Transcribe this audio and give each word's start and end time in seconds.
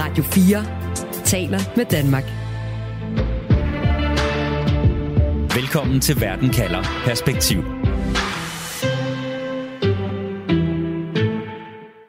Radio 0.00 0.24
4 0.24 1.24
taler 1.24 1.58
med 1.76 1.84
Danmark. 1.84 2.24
Velkommen 5.58 6.00
til 6.00 6.20
Verden 6.20 6.48
kalder 6.48 6.82
Perspektiv. 7.04 7.58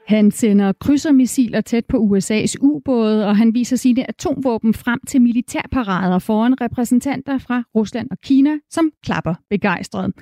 Han 0.07 0.31
sender 0.31 0.73
krydsermissiler 0.79 1.61
tæt 1.61 1.85
på 1.85 1.97
USA's 1.97 2.53
ubåde, 2.61 3.27
og 3.27 3.37
han 3.37 3.53
viser 3.53 3.75
sine 3.75 4.09
atomvåben 4.09 4.73
frem 4.73 4.99
til 5.07 5.21
militærparader 5.21 6.19
foran 6.19 6.61
repræsentanter 6.61 7.37
fra 7.37 7.63
Rusland 7.75 8.07
og 8.11 8.17
Kina, 8.23 8.57
som 8.69 8.91
klapper 9.03 9.35
begejstret. 9.49 10.13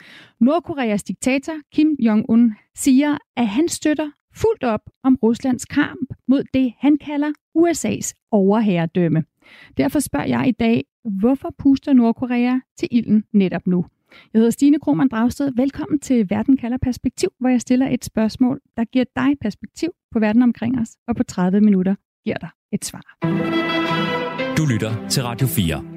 Nordkoreas 0.42 1.04
diktator 1.04 1.54
Kim 1.74 1.88
Jong-un 2.00 2.72
siger, 2.76 3.18
at 3.38 3.48
han 3.48 3.68
støtter 3.68 4.10
fuldt 4.42 4.64
op 4.64 4.82
om 5.04 5.18
Ruslands 5.24 5.66
kamp 5.66 6.14
mod 6.28 6.44
det, 6.54 6.74
han 6.80 6.98
kalder 6.98 7.32
USA's 7.58 8.28
overherredømme. 8.32 9.24
Derfor 9.78 10.00
spørger 10.00 10.26
jeg 10.26 10.48
i 10.48 10.52
dag, 10.52 10.84
hvorfor 11.20 11.56
puster 11.58 11.94
Nordkorea 11.94 12.60
til 12.78 12.88
ilden 12.92 13.24
netop 13.34 13.68
nu? 13.68 13.86
Jeg 14.34 14.40
hedder 14.40 14.52
Stine 14.52 14.80
Krohmann 14.80 15.10
Dragsted. 15.10 15.52
Velkommen 15.56 16.00
til 16.00 16.30
Verden 16.30 16.58
kalder 16.58 16.78
perspektiv, 16.78 17.30
hvor 17.40 17.50
jeg 17.50 17.62
stiller 17.62 17.88
et 17.90 18.06
spørgsmål, 18.06 18.60
der 18.78 18.86
giver 18.86 19.06
dig 19.16 19.36
perspektiv 19.42 19.90
på 20.12 20.20
verden 20.20 20.42
omkring 20.42 20.80
os, 20.80 20.90
og 21.08 21.16
på 21.16 21.24
30 21.24 21.62
minutter 21.62 21.96
giver 22.26 22.38
dig 22.38 22.50
et 22.72 22.86
svar. 22.86 23.18
Du 24.58 24.66
lytter 24.66 25.08
til 25.10 25.24
Radio 25.24 25.48
4. 25.48 25.97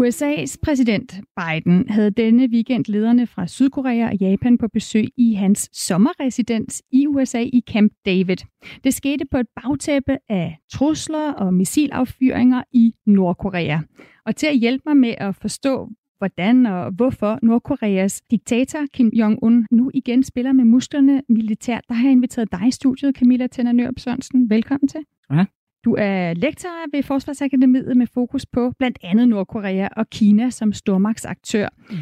USA's 0.00 0.56
præsident 0.62 1.20
Biden 1.36 1.88
havde 1.88 2.10
denne 2.10 2.48
weekend 2.52 2.84
lederne 2.88 3.26
fra 3.26 3.46
Sydkorea 3.46 4.08
og 4.08 4.16
Japan 4.16 4.58
på 4.58 4.68
besøg 4.68 5.08
i 5.16 5.34
hans 5.34 5.70
sommerresidens 5.72 6.82
i 6.92 7.06
USA 7.06 7.40
i 7.40 7.62
Camp 7.70 7.92
David. 8.06 8.36
Det 8.84 8.94
skete 8.94 9.24
på 9.30 9.38
et 9.38 9.46
bagtæppe 9.62 10.18
af 10.28 10.58
trusler 10.72 11.32
og 11.32 11.54
missilaffyringer 11.54 12.62
i 12.72 12.94
Nordkorea. 13.06 13.78
Og 14.26 14.36
til 14.36 14.46
at 14.46 14.58
hjælpe 14.58 14.82
mig 14.86 14.96
med 14.96 15.14
at 15.18 15.36
forstå, 15.36 15.88
hvordan 16.18 16.66
og 16.66 16.90
hvorfor 16.90 17.38
Nordkoreas 17.42 18.22
diktator 18.30 18.86
Kim 18.92 19.10
Jong-un 19.14 19.66
nu 19.70 19.90
igen 19.94 20.22
spiller 20.22 20.52
med 20.52 20.64
musklerne 20.64 21.22
militært, 21.28 21.84
der 21.88 21.94
har 21.94 22.04
jeg 22.04 22.12
inviteret 22.12 22.52
dig 22.52 22.68
i 22.68 22.70
studiet, 22.70 23.16
Camilla 23.16 23.46
Tænder 23.46 23.72
Nørup 23.72 23.98
Sørensen. 23.98 24.50
Velkommen 24.50 24.88
til. 24.88 25.00
Ja. 25.32 25.44
Du 25.88 25.96
er 25.98 26.34
lektor 26.34 26.96
ved 26.96 27.02
Forsvarsakademiet 27.02 27.96
med 27.96 28.06
fokus 28.06 28.46
på 28.46 28.72
blandt 28.78 28.98
andet 29.02 29.28
Nordkorea 29.28 29.88
og 29.96 30.10
Kina 30.10 30.50
som 30.50 30.72
stormagtsaktør. 30.72 31.68
Mm. 31.90 31.96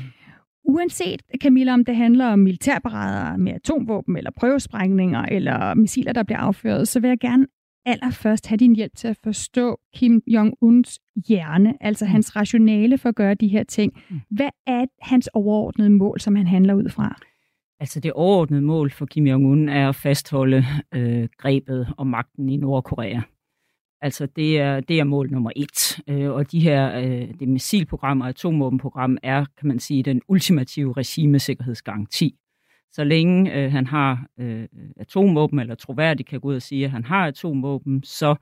Uanset, 0.65 1.23
Camilla, 1.43 1.73
om 1.73 1.85
det 1.85 1.97
handler 1.97 2.27
om 2.27 2.39
militærparader 2.39 3.37
med 3.37 3.53
atomvåben, 3.53 4.17
eller 4.17 4.31
prøvesprængninger, 4.37 5.23
eller 5.23 5.75
missiler, 5.75 6.13
der 6.13 6.23
bliver 6.23 6.39
affyret, 6.39 6.89
så 6.89 7.01
vil 7.01 7.09
jeg 7.09 7.19
gerne 7.19 7.47
allerførst 7.85 8.47
have 8.47 8.57
din 8.57 8.77
hjælp 8.77 8.93
til 8.97 9.09
at 9.09 9.19
forstå 9.25 9.81
Kim 9.95 10.23
Jong-uns 10.27 10.99
hjerne, 11.29 11.75
altså 11.81 12.05
mm. 12.05 12.11
hans 12.11 12.37
rationale 12.37 12.99
for 12.99 13.09
at 13.09 13.15
gøre 13.15 13.35
de 13.35 13.49
her 13.49 13.65
ting. 13.65 13.93
Mm. 14.11 14.21
Hvad 14.31 14.51
er 14.67 14.85
hans 15.03 15.29
overordnede 15.33 15.91
mål, 15.91 16.21
som 16.21 16.37
han 16.37 16.47
handler 16.47 16.75
ud 16.75 16.89
fra? 16.89 17.17
Altså 17.81 18.01
det 18.01 18.13
overordnede 18.13 18.63
mål 18.63 18.91
for 18.91 19.07
Kim 19.07 19.27
Jong-un 19.27 19.71
er 19.71 19.89
at 19.89 19.95
fastholde 19.95 20.65
øh, 20.95 21.29
grebet 21.39 21.89
og 21.97 22.07
magten 22.07 22.49
i 22.49 22.57
Nordkorea. 22.57 23.21
Altså 24.01 24.27
det 24.27 24.61
er, 24.61 24.81
det 24.81 25.01
er 25.01 25.05
mål 25.05 25.31
nummer 25.31 25.51
et. 25.57 26.01
Øh, 26.09 26.31
og 26.31 26.53
de 26.53 26.61
her, 26.61 26.99
øh, 26.99 27.35
det 27.41 27.49
missilprogram 27.49 28.21
og 28.21 28.29
atomvåbenprogram 28.29 29.19
er, 29.23 29.45
kan 29.59 29.69
man 29.69 29.79
sige, 29.79 30.03
den 30.03 30.23
ultimative 30.29 30.93
regimesikkerhedsgaranti. 30.93 32.35
Så 32.93 33.05
længe 33.05 33.55
øh, 33.55 33.73
han 33.73 33.87
har 33.87 34.27
øh, 34.39 34.69
atomvåben, 34.97 35.59
eller 35.59 35.75
troværdigt 35.75 36.29
kan 36.29 36.41
gå 36.41 36.49
ud 36.49 36.55
og 36.55 36.63
sige, 36.63 36.85
at 36.85 36.91
han 36.91 37.05
har 37.05 37.27
atomvåben, 37.27 38.03
så 38.03 38.37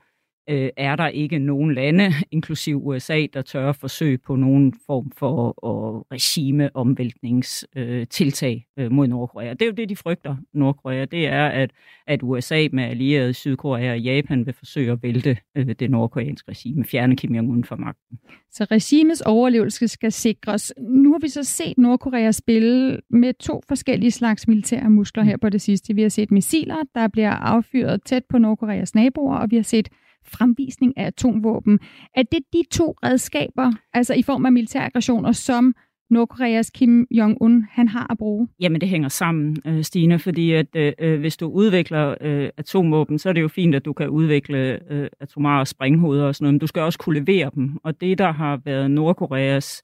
øh, 0.48 0.70
er 0.76 0.96
der 0.96 1.08
ikke 1.08 1.38
nogen 1.38 1.74
lande, 1.74 2.12
inklusiv 2.36 2.86
USA, 2.86 3.26
der 3.32 3.42
tør 3.42 3.72
forsøge 3.72 4.18
på 4.18 4.36
nogen 4.36 4.74
form 4.86 5.10
for 5.16 5.64
og 5.64 6.06
regimeomvæltningstiltag 6.12 8.66
øh, 8.78 8.84
øh, 8.84 8.92
mod 8.92 9.06
Nordkorea. 9.06 9.52
Det 9.52 9.62
er 9.62 9.66
jo 9.66 9.72
det, 9.72 9.88
de 9.88 9.96
frygter, 9.96 10.36
Nordkorea. 10.52 11.04
Det 11.04 11.26
er, 11.26 11.46
at, 11.46 11.70
at 12.06 12.20
USA 12.22 12.68
med 12.72 12.84
allierede 12.84 13.34
Sydkorea 13.34 13.90
og 13.90 14.00
Japan 14.00 14.46
vil 14.46 14.54
forsøge 14.54 14.92
at 14.92 15.02
vælte 15.02 15.36
øh, 15.54 15.74
det 15.78 15.90
nordkoreanske 15.90 16.50
regime, 16.50 16.84
fjerne 16.84 17.16
Kim 17.16 17.34
Jong-un 17.34 17.64
fra 17.64 17.76
magten. 17.76 18.18
Så 18.52 18.64
regimets 18.64 19.20
overlevelse 19.20 19.88
skal 19.88 20.12
sikres. 20.12 20.72
Nu 20.78 21.12
har 21.12 21.18
vi 21.18 21.28
så 21.28 21.44
set 21.44 21.78
Nordkorea 21.78 22.32
spille 22.32 23.00
med 23.10 23.34
to 23.34 23.62
forskellige 23.68 24.10
slags 24.10 24.48
militære 24.48 24.90
muskler 24.90 25.22
her 25.22 25.36
på 25.36 25.48
det 25.48 25.60
sidste. 25.60 25.94
Vi 25.94 26.02
har 26.02 26.08
set 26.08 26.30
missiler, 26.30 26.76
der 26.94 27.08
bliver 27.08 27.30
affyret 27.30 28.04
tæt 28.04 28.22
på 28.28 28.38
Nordkoreas 28.38 28.94
naboer, 28.94 29.36
og 29.36 29.50
vi 29.50 29.56
har 29.56 29.62
set 29.62 29.88
fremvisning 30.26 30.98
af 30.98 31.06
atomvåben. 31.06 31.78
Er 32.14 32.22
det 32.22 32.40
de 32.52 32.62
to 32.70 32.96
redskaber, 33.02 33.72
altså 33.92 34.14
i 34.14 34.22
form 34.22 34.46
af 34.46 34.52
militæraggressioner, 34.52 35.32
som 35.32 35.74
Nordkoreas 36.10 36.70
Kim 36.70 37.06
Jong-un 37.10 37.66
han 37.70 37.88
har 37.88 38.06
at 38.10 38.18
bruge? 38.18 38.48
Jamen 38.60 38.80
det 38.80 38.88
hænger 38.88 39.08
sammen, 39.08 39.56
øh, 39.66 39.82
Stine, 39.82 40.18
fordi 40.18 40.52
at 40.52 40.66
øh, 40.76 40.92
øh, 40.98 41.20
hvis 41.20 41.36
du 41.36 41.46
udvikler 41.46 42.14
øh, 42.20 42.50
atomvåben, 42.56 43.18
så 43.18 43.28
er 43.28 43.32
det 43.32 43.42
jo 43.42 43.48
fint, 43.48 43.74
at 43.74 43.84
du 43.84 43.92
kan 43.92 44.08
udvikle 44.08 44.92
øh, 44.92 45.08
atomare 45.20 45.66
springhoveder 45.66 46.24
og 46.24 46.34
sådan 46.34 46.44
noget, 46.44 46.54
men 46.54 46.58
du 46.58 46.66
skal 46.66 46.82
også 46.82 46.98
kunne 46.98 47.20
levere 47.20 47.50
dem. 47.54 47.78
Og 47.84 48.00
det, 48.00 48.18
der 48.18 48.32
har 48.32 48.60
været 48.64 48.90
Nordkoreas 48.90 49.82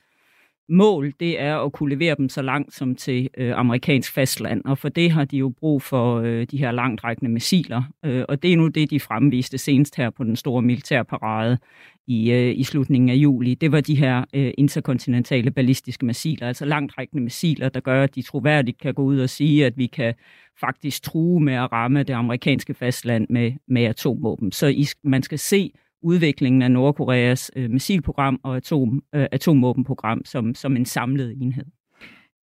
mål, 0.71 1.13
det 1.21 1.41
er 1.41 1.57
at 1.57 1.73
kunne 1.73 1.95
levere 1.95 2.15
dem 2.19 2.29
så 2.29 2.43
langt 2.43 2.75
som 2.75 2.95
til 2.95 3.29
øh, 3.37 3.59
amerikansk 3.59 4.13
fastland, 4.13 4.65
og 4.65 4.79
for 4.79 4.89
det 4.89 5.11
har 5.11 5.25
de 5.25 5.37
jo 5.37 5.49
brug 5.49 5.83
for 5.83 6.21
øh, 6.21 6.47
de 6.51 6.59
her 6.59 6.73
langtrækkende 6.73 7.31
missiler, 7.31 7.83
øh, 8.05 8.25
og 8.29 8.43
det 8.43 8.53
er 8.53 8.57
nu 8.57 8.69
det, 8.69 8.91
de 8.91 9.01
fremviste 9.01 9.59
senest 9.59 9.97
her 9.97 10.11
på 10.11 10.25
den 10.25 10.37
store 10.37 10.63
militærparade 10.63 11.59
i, 12.07 12.33
øh, 12.33 12.59
i 12.59 12.65
slutningen 12.65 13.11
af 13.11 13.15
juli. 13.15 13.55
Det 13.55 13.73
var 13.73 13.81
de 13.81 13.95
her 13.95 14.25
øh, 14.35 14.53
interkontinentale 14.59 15.51
ballistiske 15.51 16.07
missiler, 16.07 16.49
altså 16.49 16.65
langtrækkende 16.65 17.23
missiler, 17.23 17.69
der 17.69 17.81
gør, 17.81 18.03
at 18.03 18.15
de 18.15 18.23
troværdigt 18.23 18.79
kan 18.79 18.95
gå 18.95 19.03
ud 19.03 19.21
og 19.21 19.31
sige, 19.31 19.67
at 19.67 19.73
vi 19.77 19.87
kan 19.87 20.15
faktisk 20.61 21.03
true 21.03 21.41
med 21.41 21.55
at 21.55 21.73
ramme 21.73 22.03
det 22.03 22.15
amerikanske 22.15 22.75
fastland 22.75 23.27
med, 23.31 23.53
med 23.69 23.83
atomvåben. 23.83 24.53
Så 24.53 24.67
I, 24.67 24.87
man 25.05 25.23
skal 25.23 25.39
se 25.39 25.73
udviklingen 26.03 26.63
af 26.63 26.71
Nordkoreas 26.71 27.51
øh, 27.57 27.71
missilprogram 27.71 28.41
og 28.43 28.57
atom, 28.57 29.03
øh, 29.15 29.27
atomvåbenprogram 29.33 30.25
som, 30.25 30.55
som 30.55 30.77
en 30.77 30.85
samlet 30.85 31.37
enhed. 31.43 31.65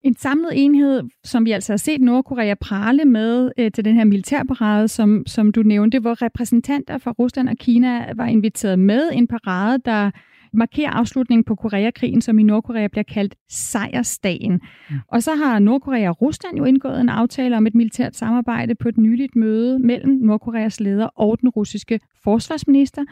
En 0.02 0.16
samlet 0.16 0.50
enhed, 0.54 1.02
som 1.24 1.44
vi 1.44 1.50
altså 1.50 1.72
har 1.72 1.76
set 1.76 2.00
Nordkorea 2.00 2.54
prale 2.54 3.04
med 3.04 3.50
øh, 3.58 3.72
til 3.72 3.84
den 3.84 3.94
her 3.94 4.04
militærparade, 4.04 4.88
som, 4.88 5.22
som 5.26 5.52
du 5.52 5.62
nævnte, 5.62 5.98
hvor 5.98 6.22
repræsentanter 6.22 6.98
fra 6.98 7.10
Rusland 7.18 7.48
og 7.48 7.56
Kina 7.56 8.12
var 8.16 8.26
inviteret 8.26 8.78
med. 8.78 9.10
En 9.12 9.26
parade, 9.26 9.78
der 9.84 10.10
markerer 10.52 10.90
afslutningen 10.90 11.44
på 11.44 11.54
Koreakrigen, 11.54 12.20
som 12.20 12.38
i 12.38 12.42
Nordkorea 12.42 12.86
bliver 12.88 13.02
kaldt 13.02 13.34
sejrsdagen. 13.48 14.52
Mm. 14.52 14.96
Og 15.08 15.22
så 15.22 15.34
har 15.34 15.58
Nordkorea 15.58 16.08
og 16.08 16.22
Rusland 16.22 16.56
jo 16.56 16.64
indgået 16.64 17.00
en 17.00 17.08
aftale 17.08 17.56
om 17.56 17.66
et 17.66 17.74
militært 17.74 18.16
samarbejde 18.16 18.74
på 18.74 18.88
et 18.88 18.98
nyligt 18.98 19.36
møde 19.36 19.78
mellem 19.78 20.12
Nordkoreas 20.12 20.80
leder 20.80 21.06
og 21.06 21.40
den 21.40 21.48
russiske 21.48 22.00
forsvarsminister. 22.24 23.04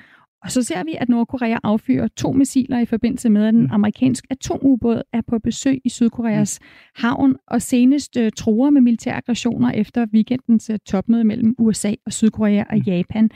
Og 0.46 0.52
så 0.52 0.62
ser 0.62 0.84
vi, 0.84 0.94
at 0.98 1.08
Nordkorea 1.08 1.58
affyrer 1.62 2.08
to 2.08 2.32
missiler 2.32 2.78
i 2.78 2.84
forbindelse 2.84 3.30
med, 3.30 3.46
at 3.46 3.54
en 3.54 3.60
mm. 3.60 3.68
amerikansk 3.70 4.24
atomubåd 4.30 5.02
er 5.12 5.20
på 5.28 5.38
besøg 5.38 5.80
i 5.84 5.88
Sydkoreas 5.88 6.60
mm. 6.60 6.66
havn, 6.94 7.36
og 7.46 7.62
senest 7.62 8.16
uh, 8.16 8.28
truer 8.36 8.70
med 8.70 8.80
militære 8.80 9.16
aggressioner 9.16 9.70
efter 9.70 10.06
weekendens 10.14 10.70
uh, 10.70 10.76
topmøde 10.86 11.24
mellem 11.24 11.54
USA 11.58 11.94
og 12.06 12.12
Sydkorea 12.12 12.64
og 12.70 12.76
mm. 12.76 12.82
Japan. 12.86 13.30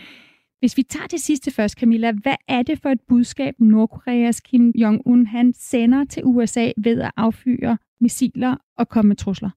Hvis 0.61 0.77
vi 0.77 0.83
tager 0.83 1.07
det 1.07 1.21
sidste 1.21 1.51
først, 1.51 1.79
Camilla, 1.79 2.13
hvad 2.13 2.37
er 2.49 2.63
det 2.63 2.79
for 2.83 2.89
et 2.89 3.01
budskab, 3.09 3.55
Nordkoreas 3.59 4.41
Kim 4.41 4.73
Jong-un 4.79 5.27
han 5.27 5.53
sender 5.57 6.05
til 6.05 6.23
USA 6.25 6.71
ved 6.77 7.01
at 7.01 7.11
affyre 7.17 7.79
missiler 8.01 8.57
og 8.79 8.89
komme 8.89 9.09
med 9.09 9.17
trusler? 9.17 9.51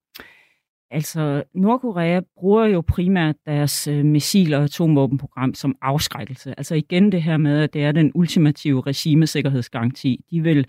Altså, 0.94 1.44
Nordkorea 1.56 2.22
bruger 2.36 2.66
jo 2.66 2.82
primært 2.82 3.36
deres 3.46 3.88
øh, 3.88 4.06
missil- 4.06 4.54
og 4.54 4.64
atomvåbenprogram 4.64 5.54
som 5.54 5.76
afskrækkelse. 5.82 6.54
Altså 6.58 6.76
igen 6.76 7.12
det 7.12 7.24
her 7.24 7.38
med, 7.38 7.62
at 7.62 7.74
det 7.74 7.84
er 7.84 7.92
den 7.92 8.12
ultimative 8.16 8.82
regimesikkerhedsgaranti. 8.82 10.26
De 10.32 10.42
vil 10.42 10.68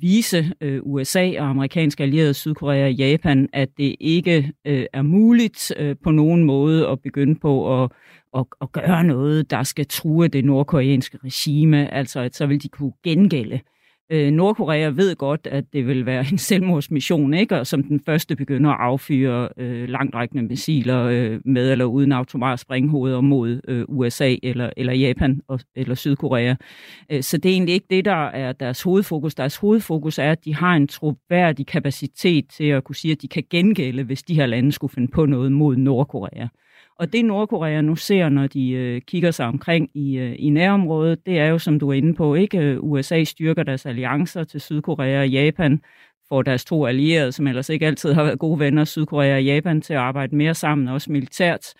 vise 0.00 0.52
øh, 0.60 0.80
USA 0.82 1.32
og 1.38 1.48
amerikanske 1.48 2.02
allierede 2.02 2.34
Sydkorea 2.34 2.84
og 2.84 2.92
Japan, 2.92 3.48
at 3.52 3.68
det 3.78 3.96
ikke 4.00 4.52
øh, 4.64 4.86
er 4.92 5.02
muligt 5.02 5.72
øh, 5.76 5.96
på 6.04 6.10
nogen 6.10 6.44
måde 6.44 6.88
at 6.88 7.00
begynde 7.00 7.34
på 7.34 7.82
at, 7.82 7.90
at, 8.36 8.44
at 8.60 8.72
gøre 8.72 9.04
noget, 9.04 9.50
der 9.50 9.62
skal 9.62 9.86
true 9.86 10.28
det 10.28 10.44
nordkoreanske 10.44 11.18
regime. 11.24 11.94
Altså, 11.94 12.20
at 12.20 12.36
så 12.36 12.46
vil 12.46 12.62
de 12.62 12.68
kunne 12.68 12.92
gengælde 13.04 13.54
Øh, 13.54 13.79
Øh, 14.12 14.30
Nordkorea 14.32 14.88
ved 14.88 15.16
godt, 15.16 15.48
at 15.50 15.64
det 15.72 15.86
vil 15.86 16.06
være 16.06 16.24
en 16.32 16.38
selvmordsmission, 16.38 17.34
ikke? 17.34 17.58
og 17.58 17.66
som 17.66 17.82
den 17.82 18.00
første 18.06 18.36
begynder 18.36 18.70
at 18.70 18.76
affyre 18.80 19.48
øh, 19.56 19.88
langtrækkende 19.88 20.42
missiler 20.42 21.04
øh, 21.04 21.40
med 21.44 21.72
eller 21.72 21.84
uden 21.84 22.12
automat 22.12 22.60
springhoveder 22.60 23.20
mod 23.20 23.60
øh, 23.68 23.84
USA 23.88 24.36
eller, 24.42 24.70
eller 24.76 24.92
Japan 24.92 25.40
og, 25.48 25.60
eller 25.76 25.94
Sydkorea. 25.94 26.54
Øh, 27.12 27.22
så 27.22 27.36
det 27.36 27.48
er 27.48 27.52
egentlig 27.52 27.74
ikke 27.74 27.86
det, 27.90 28.04
der 28.04 28.26
er 28.26 28.52
deres 28.52 28.82
hovedfokus. 28.82 29.34
Deres 29.34 29.56
hovedfokus 29.56 30.18
er, 30.18 30.32
at 30.32 30.44
de 30.44 30.54
har 30.54 30.76
en 30.76 30.88
troværdig 30.88 31.66
kapacitet 31.66 32.44
til 32.48 32.64
at 32.64 32.84
kunne 32.84 32.96
sige, 32.96 33.12
at 33.12 33.22
de 33.22 33.28
kan 33.28 33.44
gengælde, 33.50 34.02
hvis 34.02 34.22
de 34.22 34.34
her 34.34 34.46
lande 34.46 34.72
skulle 34.72 34.92
finde 34.92 35.08
på 35.08 35.26
noget 35.26 35.52
mod 35.52 35.76
Nordkorea. 35.76 36.46
Og 37.00 37.12
det 37.12 37.24
Nordkorea 37.24 37.80
nu 37.80 37.96
ser, 37.96 38.28
når 38.28 38.46
de 38.46 38.70
øh, 38.70 39.00
kigger 39.00 39.30
sig 39.30 39.46
omkring 39.46 39.90
i, 39.94 40.18
øh, 40.18 40.36
i 40.38 40.50
nærområdet, 40.50 41.26
det 41.26 41.38
er 41.38 41.46
jo, 41.46 41.58
som 41.58 41.78
du 41.78 41.88
er 41.88 41.92
inde 41.92 42.14
på, 42.14 42.34
ikke? 42.34 42.58
Øh, 42.58 42.78
USA 42.80 43.24
styrker 43.24 43.62
deres 43.62 43.86
alliancer 43.86 44.44
til 44.44 44.60
Sydkorea 44.60 45.20
og 45.20 45.28
Japan, 45.28 45.82
får 46.32 46.42
deres 46.42 46.64
to 46.64 46.86
allierede, 46.86 47.32
som 47.32 47.46
ellers 47.46 47.68
ikke 47.68 47.86
altid 47.86 48.12
har 48.12 48.24
været 48.24 48.38
gode 48.38 48.58
venner, 48.58 48.84
Sydkorea 48.84 49.34
og 49.34 49.44
Japan, 49.44 49.80
til 49.80 49.92
at 49.92 50.00
arbejde 50.00 50.36
mere 50.36 50.54
sammen, 50.54 50.88
også 50.88 51.12
militært. 51.12 51.74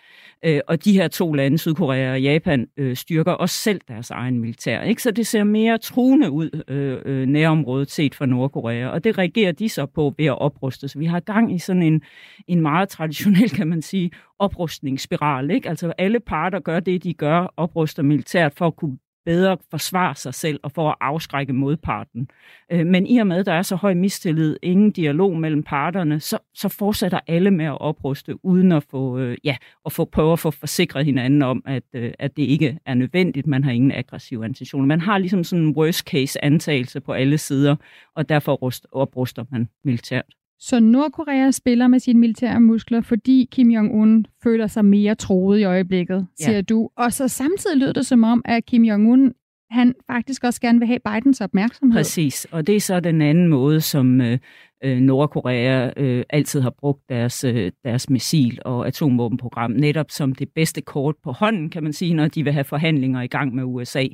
Øh, 0.44 0.61
og 0.69 0.85
de 0.85 0.93
her 0.93 1.08
to 1.08 1.32
lande, 1.32 1.58
Sydkorea 1.58 2.12
og 2.12 2.23
Japan, 2.23 2.67
øh, 2.76 2.97
styrker 2.97 3.32
også 3.32 3.55
selv 3.55 3.81
deres 3.88 4.11
egen 4.11 4.38
militær. 4.38 4.82
Ikke? 4.82 5.02
Så 5.02 5.11
det 5.11 5.26
ser 5.26 5.44
mere 5.44 5.79
truende 5.79 6.31
ud, 6.31 6.64
øh, 6.69 6.99
øh, 7.05 7.26
nærområdet 7.26 7.91
set 7.91 8.14
fra 8.14 8.26
Nordkorea. 8.26 8.88
Og 8.88 9.05
det 9.05 9.19
reagerer 9.19 9.52
de 9.52 9.69
så 9.69 9.87
på 9.87 10.14
ved 10.19 10.26
at 10.26 10.38
opruste. 10.38 10.88
Så 10.88 10.99
vi 10.99 11.06
har 11.06 11.20
gang 11.20 11.55
i 11.55 11.58
sådan 11.58 11.82
en, 11.82 12.03
en 12.49 12.61
meget 12.61 12.88
traditionel, 12.88 13.50
kan 13.50 13.69
man 13.69 13.82
sige, 13.82 14.11
oprustningsspiral. 14.38 15.50
Ikke? 15.50 15.69
Altså 15.69 15.93
alle 15.99 16.20
parter 16.20 16.61
gør 16.61 16.81
det, 16.81 17.05
de 17.05 17.14
gør, 17.14 17.55
opruster 17.56 18.03
militært 18.03 18.53
for 18.56 18.67
at 18.67 18.76
kunne 18.76 18.99
bedre 19.25 19.56
forsvare 19.70 20.14
sig 20.14 20.34
selv 20.34 20.61
og 20.62 20.72
for 20.72 20.90
at 20.90 20.96
afskrække 21.00 21.52
modparten. 21.52 22.31
Øh, 22.72 22.87
men 22.87 23.06
i 23.06 23.19
og 23.19 23.26
med, 23.26 23.37
at 23.37 23.46
der 23.46 23.52
er 23.52 23.62
så 23.62 23.76
høj 23.76 23.94
mistillid, 23.94 24.56
ingen 24.62 24.90
dialog 24.90 25.37
mellem 25.37 25.62
parterne, 25.62 26.20
så, 26.20 26.38
så 26.55 26.69
fortsætter 26.69 27.20
alle 27.26 27.50
med 27.50 27.64
at 27.64 27.81
opruste, 27.81 28.44
uden 28.44 28.72
at 28.72 28.82
få, 28.90 29.19
øh, 29.19 29.37
ja, 29.44 29.56
at 29.87 29.93
få 29.93 30.05
prøve 30.05 30.32
at 30.32 30.38
få 30.38 30.50
forsikret 30.50 31.05
hinanden 31.05 31.43
om, 31.43 31.62
at, 31.67 31.82
øh, 31.93 32.12
at 32.19 32.37
det 32.37 32.43
ikke 32.43 32.78
er 32.87 32.94
nødvendigt. 32.94 33.46
Man 33.46 33.64
har 33.64 33.70
ingen 33.70 33.93
aggressive 33.93 34.44
intentioner. 34.44 34.87
Man 34.87 35.00
har 35.00 35.19
ligesom 35.19 35.44
sådan 35.44 35.64
en 35.64 35.76
worst 35.76 36.08
case 36.08 36.44
antagelse 36.44 37.00
på 37.00 37.12
alle 37.12 37.38
sider, 37.38 37.76
og 38.17 38.28
derfor 38.28 38.72
opruster 38.93 39.44
man 39.50 39.69
militært. 39.84 40.40
Så 40.61 40.81
Nordkorea 40.81 41.51
spiller 41.51 41.89
med 41.89 41.99
sine 41.99 42.21
militære 42.21 42.61
muskler, 42.61 43.01
fordi 43.01 43.49
Kim 43.53 43.71
Jong-un 43.71 44.23
føler 44.43 44.67
sig 44.67 44.85
mere 44.85 45.15
troet 45.15 45.59
i 45.59 45.65
øjeblikket, 45.65 46.27
siger 46.41 46.55
ja. 46.55 46.61
du. 46.61 46.91
Og 46.97 47.12
så 47.12 47.29
samtidig 47.29 47.77
lyder 47.77 47.93
det 47.93 48.07
som 48.07 48.25
om, 48.25 48.43
at 48.45 48.67
Kim 48.67 48.85
Jong-un 48.85 49.33
han 49.71 49.95
faktisk 50.07 50.45
også 50.45 50.61
gerne 50.61 50.79
vil 50.79 50.87
have 50.89 50.99
Bidens 50.99 51.41
opmærksomhed. 51.41 51.99
Præcis, 51.99 52.47
og 52.51 52.67
det 52.67 52.77
er 52.77 52.81
så 52.81 53.01
den 53.01 53.23
anden 53.23 53.49
måde, 53.49 53.81
som 53.81 54.21
øh, 54.21 54.39
øh, 54.85 54.99
Nordkorea 54.99 55.91
øh, 55.97 56.25
altid 56.31 56.61
har 56.61 56.71
brugt 56.71 57.09
deres, 57.09 57.44
øh, 57.44 57.73
deres 57.85 58.11
missil- 58.11 58.59
og 58.65 58.87
atomvåbenprogram 58.87 59.71
netop 59.71 60.11
som 60.11 60.35
det 60.35 60.49
bedste 60.55 60.81
kort 60.81 61.15
på 61.25 61.32
hånden, 61.32 61.71
kan 61.71 61.82
man 61.82 61.93
sige, 61.93 62.15
når 62.15 62.29
de 62.29 62.44
vil 62.44 62.53
have 62.53 62.65
forhandlinger 62.65 63.23
i 63.23 63.27
gang 63.27 63.55
med 63.55 63.65
USA. 63.65 64.05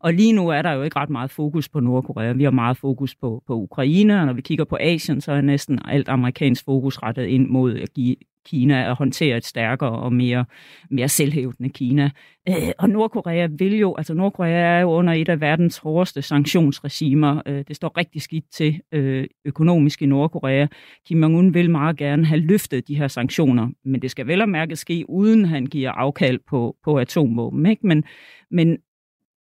Og 0.00 0.14
lige 0.14 0.32
nu 0.32 0.48
er 0.48 0.62
der 0.62 0.72
jo 0.72 0.82
ikke 0.82 0.98
ret 0.98 1.10
meget 1.10 1.30
fokus 1.30 1.68
på 1.68 1.80
Nordkorea. 1.80 2.32
Vi 2.32 2.44
har 2.44 2.50
meget 2.50 2.76
fokus 2.76 3.14
på, 3.14 3.42
på 3.46 3.54
Ukraine, 3.54 4.20
og 4.20 4.26
når 4.26 4.32
vi 4.32 4.40
kigger 4.40 4.64
på 4.64 4.76
Asien, 4.80 5.20
så 5.20 5.32
er 5.32 5.40
næsten 5.40 5.78
alt 5.84 6.08
amerikansk 6.08 6.64
fokus 6.64 7.02
rettet 7.02 7.26
ind 7.26 7.48
mod 7.48 7.76
at 7.76 7.92
give 7.94 8.16
Kina 8.46 8.90
at 8.90 8.96
håndtere 8.96 9.36
et 9.36 9.44
stærkere 9.44 9.90
og 9.90 10.12
mere, 10.12 10.44
mere 10.90 11.08
selvhævdende 11.08 11.70
Kina. 11.70 12.10
Øh, 12.48 12.72
og 12.78 12.90
Nordkorea 12.90 13.48
vil 13.58 13.78
jo, 13.78 13.94
altså 13.94 14.14
Nordkorea 14.14 14.76
er 14.76 14.80
jo 14.80 14.90
under 14.90 15.12
et 15.12 15.28
af 15.28 15.40
verdens 15.40 15.78
hårdeste 15.78 16.22
sanktionsregimer. 16.22 17.42
Øh, 17.46 17.64
det 17.68 17.76
står 17.76 17.96
rigtig 17.96 18.22
skidt 18.22 18.44
til 18.52 18.80
øh, 18.92 19.26
økonomisk 19.44 20.02
i 20.02 20.06
Nordkorea. 20.06 20.66
Kim 21.06 21.24
Jong-un 21.24 21.52
vil 21.52 21.70
meget 21.70 21.96
gerne 21.96 22.26
have 22.26 22.40
løftet 22.40 22.88
de 22.88 22.96
her 22.96 23.08
sanktioner, 23.08 23.68
men 23.84 24.02
det 24.02 24.10
skal 24.10 24.26
vel 24.26 24.42
og 24.42 24.48
mærke 24.48 24.76
ske, 24.76 25.04
uden 25.08 25.44
han 25.44 25.66
giver 25.66 25.90
afkald 25.90 26.38
på, 26.48 26.76
på 26.84 26.98
atomvåben. 26.98 27.66
Ikke? 27.66 27.86
Men, 27.86 28.04
men 28.50 28.78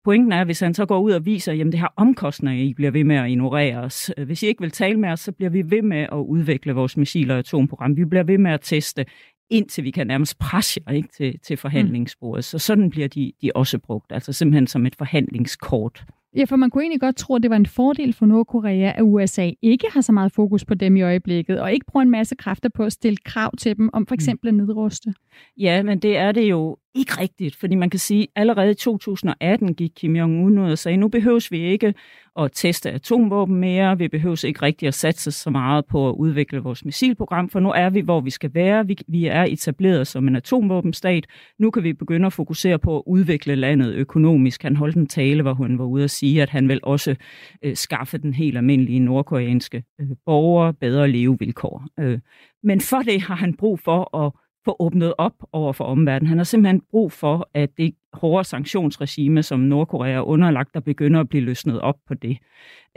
Pointen 0.04 0.32
er, 0.32 0.44
hvis 0.44 0.60
han 0.60 0.74
så 0.74 0.86
går 0.86 1.00
ud 1.00 1.12
og 1.12 1.26
viser, 1.26 1.52
at 1.52 1.58
det 1.58 1.74
har 1.74 1.92
omkostninger, 1.96 2.64
I 2.64 2.74
bliver 2.74 2.90
ved 2.90 3.04
med 3.04 3.16
at 3.16 3.30
ignorere 3.30 3.76
os. 3.76 4.10
Hvis 4.26 4.42
I 4.42 4.46
ikke 4.46 4.60
vil 4.60 4.70
tale 4.70 5.00
med 5.00 5.08
os, 5.08 5.20
så 5.20 5.32
bliver 5.32 5.50
vi 5.50 5.70
ved 5.70 5.82
med 5.82 6.06
at 6.12 6.18
udvikle 6.18 6.72
vores 6.72 6.96
missil- 6.96 7.30
og 7.30 7.38
atomprogram. 7.38 7.96
Vi 7.96 8.04
bliver 8.04 8.22
ved 8.22 8.38
med 8.38 8.50
at 8.50 8.60
teste, 8.60 9.06
indtil 9.50 9.84
vi 9.84 9.90
kan 9.90 10.06
nærmest 10.06 10.38
presse 10.38 10.80
jer 10.86 10.92
ikke, 10.92 11.08
til, 11.16 11.38
til 11.38 11.56
forhandlingsbordet. 11.56 12.38
Mm. 12.38 12.42
Så 12.42 12.58
sådan 12.58 12.90
bliver 12.90 13.08
de, 13.08 13.32
de 13.42 13.50
også 13.54 13.78
brugt, 13.78 14.12
altså 14.12 14.32
simpelthen 14.32 14.66
som 14.66 14.86
et 14.86 14.94
forhandlingskort. 14.94 16.04
Ja, 16.36 16.44
for 16.44 16.56
man 16.56 16.70
kunne 16.70 16.82
egentlig 16.82 17.00
godt 17.00 17.16
tro, 17.16 17.36
at 17.36 17.42
det 17.42 17.50
var 17.50 17.56
en 17.56 17.66
fordel 17.66 18.12
for 18.12 18.26
Nordkorea, 18.26 18.92
at 18.96 19.02
USA 19.02 19.50
ikke 19.62 19.86
har 19.90 20.00
så 20.00 20.12
meget 20.12 20.32
fokus 20.32 20.64
på 20.64 20.74
dem 20.74 20.96
i 20.96 21.02
øjeblikket, 21.02 21.60
og 21.60 21.72
ikke 21.72 21.86
bruger 21.86 22.02
en 22.02 22.10
masse 22.10 22.34
kræfter 22.34 22.68
på 22.68 22.84
at 22.84 22.92
stille 22.92 23.16
krav 23.24 23.56
til 23.56 23.76
dem 23.76 23.90
om 23.92 24.06
for 24.06 24.14
mm. 24.14 24.16
eksempel 24.16 24.48
at 24.48 24.54
nedruste. 24.54 25.14
Ja, 25.56 25.82
men 25.82 25.98
det 25.98 26.16
er 26.16 26.32
det 26.32 26.50
jo 26.50 26.76
ikke 26.94 27.20
rigtigt, 27.20 27.56
fordi 27.56 27.74
man 27.74 27.90
kan 27.90 28.00
sige, 28.00 28.22
at 28.22 28.28
allerede 28.40 28.70
i 28.70 28.74
2018 28.74 29.74
gik 29.74 29.90
Kim 29.96 30.16
Jong-un 30.16 30.58
ud 30.58 30.70
og 30.70 30.78
sagde, 30.78 30.96
nu 30.96 31.08
behøves 31.08 31.50
vi 31.50 31.58
ikke 31.60 31.94
at 32.38 32.50
teste 32.54 32.90
atomvåben 32.90 33.56
mere, 33.56 33.98
vi 33.98 34.08
behøver 34.08 34.44
ikke 34.44 34.62
rigtig 34.62 34.88
at 34.88 34.94
satse 34.94 35.30
så 35.30 35.50
meget 35.50 35.86
på 35.86 36.08
at 36.08 36.14
udvikle 36.14 36.58
vores 36.58 36.84
missilprogram, 36.84 37.48
for 37.48 37.60
nu 37.60 37.70
er 37.70 37.90
vi, 37.90 38.00
hvor 38.00 38.20
vi 38.20 38.30
skal 38.30 38.54
være. 38.54 38.86
Vi, 38.86 38.96
vi 39.08 39.26
er 39.26 39.42
etableret 39.42 40.06
som 40.06 40.28
en 40.28 40.36
atomvåbenstat. 40.36 41.26
Nu 41.58 41.70
kan 41.70 41.82
vi 41.82 41.92
begynde 41.92 42.26
at 42.26 42.32
fokusere 42.32 42.78
på 42.78 42.96
at 42.96 43.02
udvikle 43.06 43.54
landet 43.54 43.94
økonomisk. 43.94 44.62
Han 44.62 44.76
holdt 44.76 44.96
en 44.96 45.06
tale, 45.06 45.42
hvor 45.42 45.54
hun 45.54 45.78
var 45.78 45.84
ude 45.84 46.04
at 46.04 46.10
sige, 46.10 46.42
at 46.42 46.50
han 46.50 46.68
vil 46.68 46.80
også 46.82 47.16
øh, 47.62 47.76
skaffe 47.76 48.18
den 48.18 48.34
helt 48.34 48.56
almindelige 48.56 49.00
nordkoreanske 49.00 49.84
øh, 50.00 50.06
borgere 50.26 50.74
bedre 50.74 51.08
levevilkår. 51.08 51.86
Øh, 52.00 52.18
men 52.62 52.80
for 52.80 52.98
det 52.98 53.20
har 53.22 53.34
han 53.34 53.54
brug 53.54 53.80
for 53.80 54.16
at 54.24 54.32
få 54.64 54.76
åbnet 54.78 55.14
op 55.18 55.34
over 55.52 55.72
for 55.72 55.84
omverdenen. 55.84 56.28
Han 56.28 56.38
har 56.38 56.44
simpelthen 56.44 56.82
brug 56.90 57.12
for, 57.12 57.48
at 57.54 57.76
det 57.76 57.94
hårde 58.14 58.48
sanktionsregime, 58.48 59.42
som 59.42 59.60
Nordkorea 59.60 60.12
er 60.12 60.20
underlagt, 60.20 60.74
der 60.74 60.80
begynder 60.80 61.20
at 61.20 61.28
blive 61.28 61.44
løsnet 61.44 61.80
op 61.80 61.96
på 62.08 62.14
det. 62.14 62.38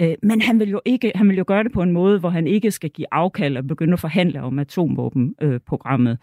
Øh, 0.02 0.16
men 0.24 0.42
han 0.42 0.60
vil 0.60 0.70
jo 0.70 0.82
ikke, 0.86 1.12
han 1.16 1.30
vil 1.30 1.38
jo 1.38 1.44
gøre 1.48 1.64
det 1.64 1.72
på 1.72 1.82
en 1.82 1.92
måde, 1.92 2.20
hvor 2.20 2.30
han 2.30 2.48
ikke 2.48 2.72
skal 2.72 2.90
give 2.90 3.08
afkald 3.12 3.58
og 3.58 3.68
begynde 3.68 3.94
at 3.94 4.00
forhandle 4.00 4.42
om 4.42 4.60
atomvåbenprogrammet. 4.60 6.18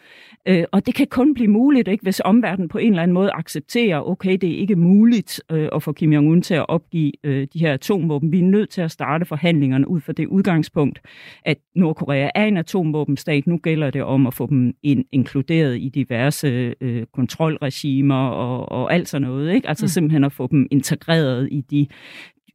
Øh, 0.48 0.64
og 0.72 0.86
det 0.86 0.94
kan 0.94 1.06
kun 1.06 1.34
blive 1.34 1.50
muligt, 1.50 1.88
ikke, 1.88 2.02
hvis 2.02 2.20
omverdenen 2.24 2.68
på 2.68 2.78
en 2.78 2.90
eller 2.90 3.02
anden 3.02 3.14
måde 3.14 3.30
accepterer, 3.34 4.08
okay, 4.08 4.36
det 4.40 4.54
er 4.54 4.58
ikke 4.58 4.76
muligt 4.76 5.42
øh, 5.50 5.68
at 5.74 5.82
få 5.82 5.92
Kim 5.92 6.12
Jong-un 6.12 6.40
til 6.42 6.54
at 6.54 6.68
opgive 6.68 7.12
de 7.24 7.58
her 7.58 7.72
atomvåben. 7.72 8.32
Vi 8.32 8.38
er 8.38 8.44
nødt 8.44 8.70
til 8.70 8.80
at 8.80 8.90
starte 8.90 9.24
forhandlingerne 9.24 9.88
ud 9.88 10.00
fra 10.00 10.12
det 10.12 10.26
udgangspunkt, 10.26 11.00
at 11.44 11.56
Nordkorea 11.76 12.28
er 12.34 12.44
en 12.44 12.56
atomvåbenstat. 12.56 13.46
Nu 13.46 13.56
gælder 13.56 13.90
det 13.90 14.02
om 14.02 14.26
at 14.26 14.34
få 14.34 14.46
dem 14.46 14.74
inkluderet 15.12 15.78
i 15.78 15.88
diverse 15.88 16.74
kontrolregimer 17.12 18.28
og, 18.28 18.72
og 18.72 18.83
alt 18.86 19.08
sådan 19.08 19.28
noget. 19.28 19.54
Ikke? 19.54 19.68
Altså 19.68 19.84
mm. 19.84 19.88
simpelthen 19.88 20.24
at 20.24 20.32
få 20.32 20.46
dem 20.46 20.66
integreret 20.70 21.48
i 21.52 21.60
de 21.60 21.86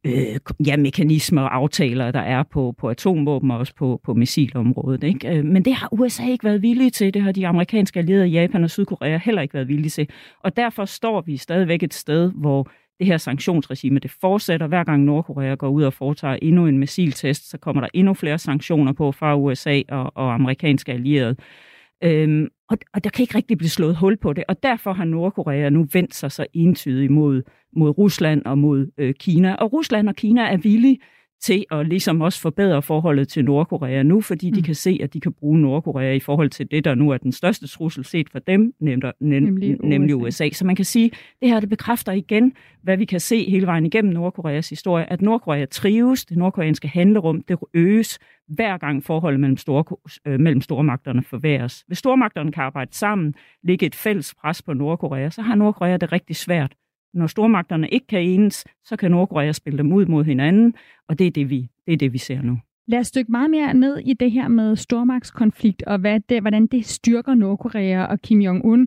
øh, 0.04 0.38
ja, 0.66 0.76
mekanismer 0.76 1.42
og 1.42 1.56
aftaler, 1.56 2.10
der 2.10 2.20
er 2.20 2.42
på, 2.42 2.74
på 2.78 2.88
atomvåben 2.88 3.50
og 3.50 3.58
også 3.58 3.74
på, 3.74 4.00
på 4.04 4.14
missilområdet. 4.14 5.04
Ikke? 5.04 5.36
Øh, 5.36 5.44
men 5.44 5.64
det 5.64 5.74
har 5.74 5.88
USA 5.92 6.26
ikke 6.26 6.44
været 6.44 6.62
villige 6.62 6.90
til. 6.90 7.14
Det 7.14 7.22
har 7.22 7.32
de 7.32 7.46
amerikanske 7.46 7.98
allierede, 7.98 8.26
Japan 8.26 8.64
og 8.64 8.70
Sydkorea 8.70 9.18
heller 9.24 9.42
ikke 9.42 9.54
været 9.54 9.68
villige 9.68 9.90
til. 9.90 10.08
Og 10.44 10.56
derfor 10.56 10.84
står 10.84 11.20
vi 11.20 11.36
stadigvæk 11.36 11.82
et 11.82 11.94
sted, 11.94 12.32
hvor 12.34 12.70
det 12.98 13.06
her 13.06 13.16
sanktionsregime, 13.16 13.98
det 13.98 14.10
fortsætter. 14.20 14.66
Hver 14.66 14.84
gang 14.84 15.04
Nordkorea 15.04 15.54
går 15.54 15.68
ud 15.68 15.82
og 15.82 15.92
foretager 15.92 16.38
endnu 16.42 16.66
en 16.66 16.78
missiltest, 16.78 17.50
så 17.50 17.58
kommer 17.58 17.80
der 17.80 17.88
endnu 17.94 18.14
flere 18.14 18.38
sanktioner 18.38 18.92
på 18.92 19.12
fra 19.12 19.36
USA 19.36 19.80
og, 19.88 20.12
og 20.14 20.34
amerikanske 20.34 20.92
allierede. 20.92 21.36
Øhm, 22.04 22.48
og, 22.68 22.78
og 22.94 23.04
der 23.04 23.10
kan 23.10 23.22
ikke 23.22 23.34
rigtig 23.34 23.58
blive 23.58 23.70
slået 23.70 23.96
hul 23.96 24.16
på 24.16 24.32
det, 24.32 24.44
og 24.48 24.62
derfor 24.62 24.92
har 24.92 25.04
Nordkorea 25.04 25.68
nu 25.68 25.86
vendt 25.92 26.14
sig 26.14 26.32
så 26.32 26.46
entydigt 26.52 27.12
mod, 27.12 27.42
mod 27.76 27.98
Rusland 27.98 28.44
og 28.44 28.58
mod 28.58 28.90
øh, 28.98 29.14
Kina. 29.14 29.54
Og 29.54 29.72
Rusland 29.72 30.08
og 30.08 30.16
Kina 30.16 30.42
er 30.42 30.56
villige 30.56 30.98
til 31.40 31.64
at 31.70 31.86
ligesom 31.86 32.20
også 32.20 32.40
forbedre 32.40 32.82
forholdet 32.82 33.28
til 33.28 33.44
Nordkorea 33.44 34.02
nu, 34.02 34.20
fordi 34.20 34.50
de 34.50 34.60
mm. 34.60 34.64
kan 34.64 34.74
se, 34.74 34.98
at 35.02 35.14
de 35.14 35.20
kan 35.20 35.32
bruge 35.32 35.60
Nordkorea 35.60 36.12
i 36.12 36.20
forhold 36.20 36.50
til 36.50 36.70
det, 36.70 36.84
der 36.84 36.94
nu 36.94 37.10
er 37.10 37.16
den 37.16 37.32
største 37.32 37.66
trussel 37.66 38.04
set 38.04 38.28
for 38.30 38.38
dem, 38.38 38.74
nemlig, 38.80 39.12
nemlig, 39.20 39.76
nemlig 39.84 40.16
USA. 40.16 40.48
Så 40.52 40.66
man 40.66 40.76
kan 40.76 40.84
sige, 40.84 41.10
det 41.40 41.48
her 41.48 41.60
det 41.60 41.68
bekræfter 41.68 42.12
igen, 42.12 42.52
hvad 42.82 42.96
vi 42.96 43.04
kan 43.04 43.20
se 43.20 43.50
hele 43.50 43.66
vejen 43.66 43.86
igennem 43.86 44.12
Nordkoreas 44.12 44.68
historie, 44.68 45.12
at 45.12 45.22
Nordkorea 45.22 45.64
trives, 45.64 46.24
det 46.24 46.36
nordkoreanske 46.36 46.88
handlerum, 46.88 47.42
det 47.42 47.58
øges 47.74 48.18
hver 48.48 48.78
gang 48.78 49.04
forholdet 49.04 49.40
mellem, 49.40 49.56
store, 49.56 49.84
øh, 50.26 50.40
mellem 50.40 50.60
stormagterne 50.60 51.22
forværres. 51.22 51.84
Hvis 51.86 51.98
stormagterne 51.98 52.52
kan 52.52 52.62
arbejde 52.62 52.94
sammen, 52.94 53.34
ligge 53.62 53.86
et 53.86 53.94
fælles 53.94 54.34
pres 54.34 54.62
på 54.62 54.72
Nordkorea, 54.72 55.30
så 55.30 55.42
har 55.42 55.54
Nordkorea 55.54 55.96
det 55.96 56.12
rigtig 56.12 56.36
svært 56.36 56.72
når 57.14 57.26
stormagterne 57.26 57.88
ikke 57.88 58.06
kan 58.06 58.22
enes, 58.22 58.64
så 58.84 58.96
kan 58.96 59.10
Nordkorea 59.10 59.52
spille 59.52 59.78
dem 59.78 59.92
ud 59.92 60.06
mod 60.06 60.24
hinanden, 60.24 60.74
og 61.08 61.18
det 61.18 61.26
er 61.26 61.30
det, 61.30 61.50
vi, 61.50 61.68
det, 61.86 61.92
er 61.92 61.96
det, 61.96 62.12
vi 62.12 62.18
ser 62.18 62.42
nu. 62.42 62.58
Lad 62.86 62.98
os 62.98 63.10
dykke 63.10 63.32
meget 63.32 63.50
mere 63.50 63.74
ned 63.74 63.98
i 63.98 64.12
det 64.12 64.30
her 64.30 64.48
med 64.48 64.76
stormagtskonflikt, 64.76 65.82
og 65.82 65.98
hvad 65.98 66.20
det, 66.28 66.40
hvordan 66.40 66.66
det 66.66 66.86
styrker 66.86 67.34
Nordkorea 67.34 68.04
og 68.04 68.20
Kim 68.22 68.40
Jong-un. 68.40 68.86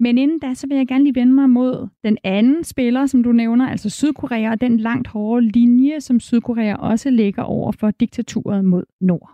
Men 0.00 0.18
inden 0.18 0.38
da, 0.38 0.54
så 0.54 0.66
vil 0.66 0.76
jeg 0.76 0.88
gerne 0.88 1.04
lige 1.04 1.14
vende 1.14 1.32
mig 1.32 1.50
mod 1.50 1.88
den 2.04 2.18
anden 2.24 2.64
spiller, 2.64 3.06
som 3.06 3.22
du 3.22 3.32
nævner, 3.32 3.68
altså 3.68 3.90
Sydkorea, 3.90 4.50
og 4.50 4.60
den 4.60 4.76
langt 4.76 5.08
hårde 5.08 5.46
linje, 5.48 6.00
som 6.00 6.20
Sydkorea 6.20 6.74
også 6.74 7.10
lægger 7.10 7.42
over 7.42 7.72
for 7.72 7.90
diktaturet 7.90 8.64
mod 8.64 8.84
Nord. 9.00 9.30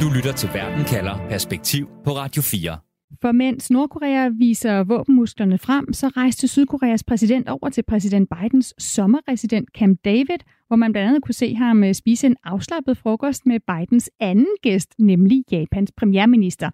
Du 0.00 0.06
lytter 0.16 0.32
til 0.32 0.48
Verden 0.54 0.84
kalder 0.84 1.28
Perspektiv 1.28 1.88
på 2.04 2.10
Radio 2.10 2.42
4. 2.42 2.93
For 3.22 3.32
mens 3.32 3.70
Nordkorea 3.70 4.28
viser 4.28 4.84
våbenmusklerne 4.84 5.58
frem, 5.58 5.92
så 5.92 6.08
rejste 6.08 6.48
Sydkoreas 6.48 7.04
præsident 7.04 7.48
over 7.48 7.68
til 7.68 7.82
præsident 7.82 8.28
Bidens 8.28 8.74
sommerresident 8.78 9.68
Camp 9.78 10.00
David, 10.04 10.38
hvor 10.66 10.76
man 10.76 10.92
blandt 10.92 11.08
andet 11.08 11.22
kunne 11.22 11.34
se 11.34 11.54
ham 11.54 11.84
øh, 11.84 11.94
spise 11.94 12.26
en 12.26 12.36
afslappet 12.44 12.96
frokost 12.96 13.46
med 13.46 13.60
Bidens 13.60 14.10
anden 14.20 14.46
gæst, 14.62 14.94
nemlig 14.98 15.44
Japans 15.50 15.92
premierminister. 15.96 16.70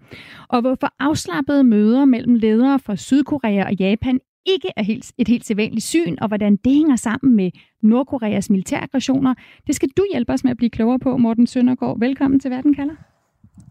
Og 0.49 0.61
hvorfor 0.61 0.95
afslappede 0.99 1.65
møder 1.65 2.05
mellem 2.05 2.35
ledere 2.35 2.79
fra 2.79 2.97
Sydkorea 2.97 3.65
og 3.65 3.75
Japan 3.75 4.21
ikke 4.47 4.69
er 4.77 4.83
helt, 4.83 5.13
et 5.19 5.29
helt 5.29 5.47
sædvanligt 5.47 5.85
syn, 5.85 6.17
og 6.21 6.29
hvordan 6.29 6.57
det 6.57 6.73
hænger 6.73 6.97
sammen 6.97 7.37
med 7.37 7.51
Nordkoreas 7.83 8.51
militæraggressioner, 8.51 9.35
det 9.67 9.75
skal 9.75 9.89
du 9.97 10.05
hjælpe 10.13 10.33
os 10.33 10.45
med 10.45 10.51
at 10.51 10.57
blive 10.57 10.71
klogere 10.71 10.99
på, 10.99 11.17
Morten 11.17 11.47
Søndergaard. 11.47 11.99
Velkommen 11.99 12.41
til 12.41 12.51
Verden 12.51 12.75
kalder. 12.75 13.10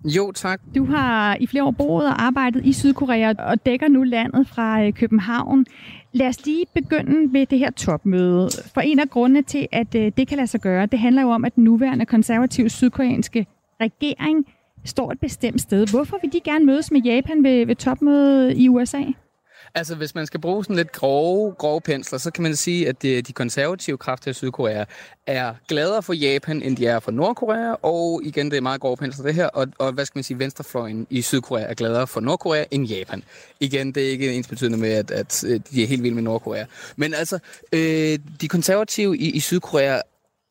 Jo, 0.06 0.32
tak. 0.32 0.62
Du 0.76 0.86
har 0.86 1.38
i 1.40 1.48
flere 1.48 1.64
år 1.64 1.72
boet 1.72 2.06
og 2.06 2.24
arbejdet 2.24 2.66
i 2.66 2.74
Sydkorea 2.74 3.34
og 3.40 3.66
dækker 3.66 3.88
nu 3.88 4.04
landet 4.04 4.48
fra 4.48 4.84
øh, 4.84 4.94
København. 4.94 5.66
Lad 6.14 6.28
os 6.28 6.46
lige 6.46 6.66
begynde 6.74 7.34
ved 7.34 7.46
det 7.46 7.60
her 7.60 7.72
topmøde. 7.72 8.50
For 8.74 8.82
en 8.82 9.00
af 9.00 9.10
grundene 9.10 9.42
til, 9.42 9.68
at 9.72 9.96
øh, 9.96 10.12
det 10.18 10.28
kan 10.28 10.38
lade 10.38 10.48
sig 10.48 10.62
gøre, 10.62 10.86
det 10.86 11.00
handler 11.00 11.22
jo 11.22 11.30
om, 11.30 11.46
at 11.46 11.56
den 11.56 11.64
nuværende 11.64 12.06
konservative 12.06 12.70
sydkoreanske 12.70 13.46
regering 13.82 14.46
står 14.86 15.12
et 15.12 15.20
bestemt 15.20 15.62
sted. 15.62 15.88
Hvorfor 15.92 16.18
vil 16.22 16.34
de 16.34 16.40
gerne 16.40 16.66
mødes 16.66 16.92
med 16.92 17.02
Japan 17.02 17.44
ved, 17.44 17.66
ved 17.66 17.76
topmødet 17.76 18.58
i 18.58 18.70
USA? 18.70 19.02
Altså, 19.76 19.96
hvis 19.96 20.16
man 20.16 20.26
skal 20.26 20.40
bruge 20.40 20.64
sådan 20.64 20.76
lidt 20.76 20.92
grove, 20.92 21.54
grove 21.54 21.82
pensler, 21.82 22.20
så 22.20 22.32
kan 22.32 22.44
man 22.44 22.56
sige, 22.56 22.90
at 22.90 23.02
de, 23.02 23.22
de 23.22 23.34
konservative 23.34 23.98
kræfter 23.98 24.32
i 24.32 24.34
Sydkorea 24.34 24.86
er 25.28 25.54
gladere 25.68 26.04
for 26.04 26.14
Japan, 26.14 26.62
end 26.62 26.78
de 26.78 26.88
er 26.88 27.00
for 27.00 27.12
Nordkorea, 27.12 27.74
og 27.82 28.22
igen, 28.24 28.52
det 28.52 28.58
er 28.58 28.62
meget 28.62 28.82
grove 28.82 28.98
pensler 28.98 29.26
det 29.26 29.36
her, 29.36 29.48
og, 29.48 29.68
og 29.78 29.92
hvad 29.92 30.06
skal 30.06 30.18
man 30.18 30.24
sige, 30.24 30.40
venstrefløjen 30.40 31.08
i 31.10 31.22
Sydkorea 31.22 31.64
er 31.64 31.74
gladere 31.74 32.08
for 32.08 32.20
Nordkorea 32.20 32.66
end 32.72 32.88
Japan. 32.88 33.24
Igen, 33.60 33.92
det 33.92 34.08
er 34.08 34.12
ikke 34.12 34.34
ens 34.34 34.48
betydende 34.48 34.78
med, 34.78 34.92
at, 34.92 35.12
at 35.12 35.44
de 35.72 35.84
er 35.84 35.88
helt 35.88 36.04
vilde 36.04 36.16
med 36.16 36.24
Nordkorea. 36.24 36.66
Men 36.96 37.14
altså, 37.14 37.40
øh, 37.74 38.20
de 38.42 38.48
konservative 38.48 39.18
i, 39.18 39.30
i 39.32 39.40
Sydkorea 39.40 40.02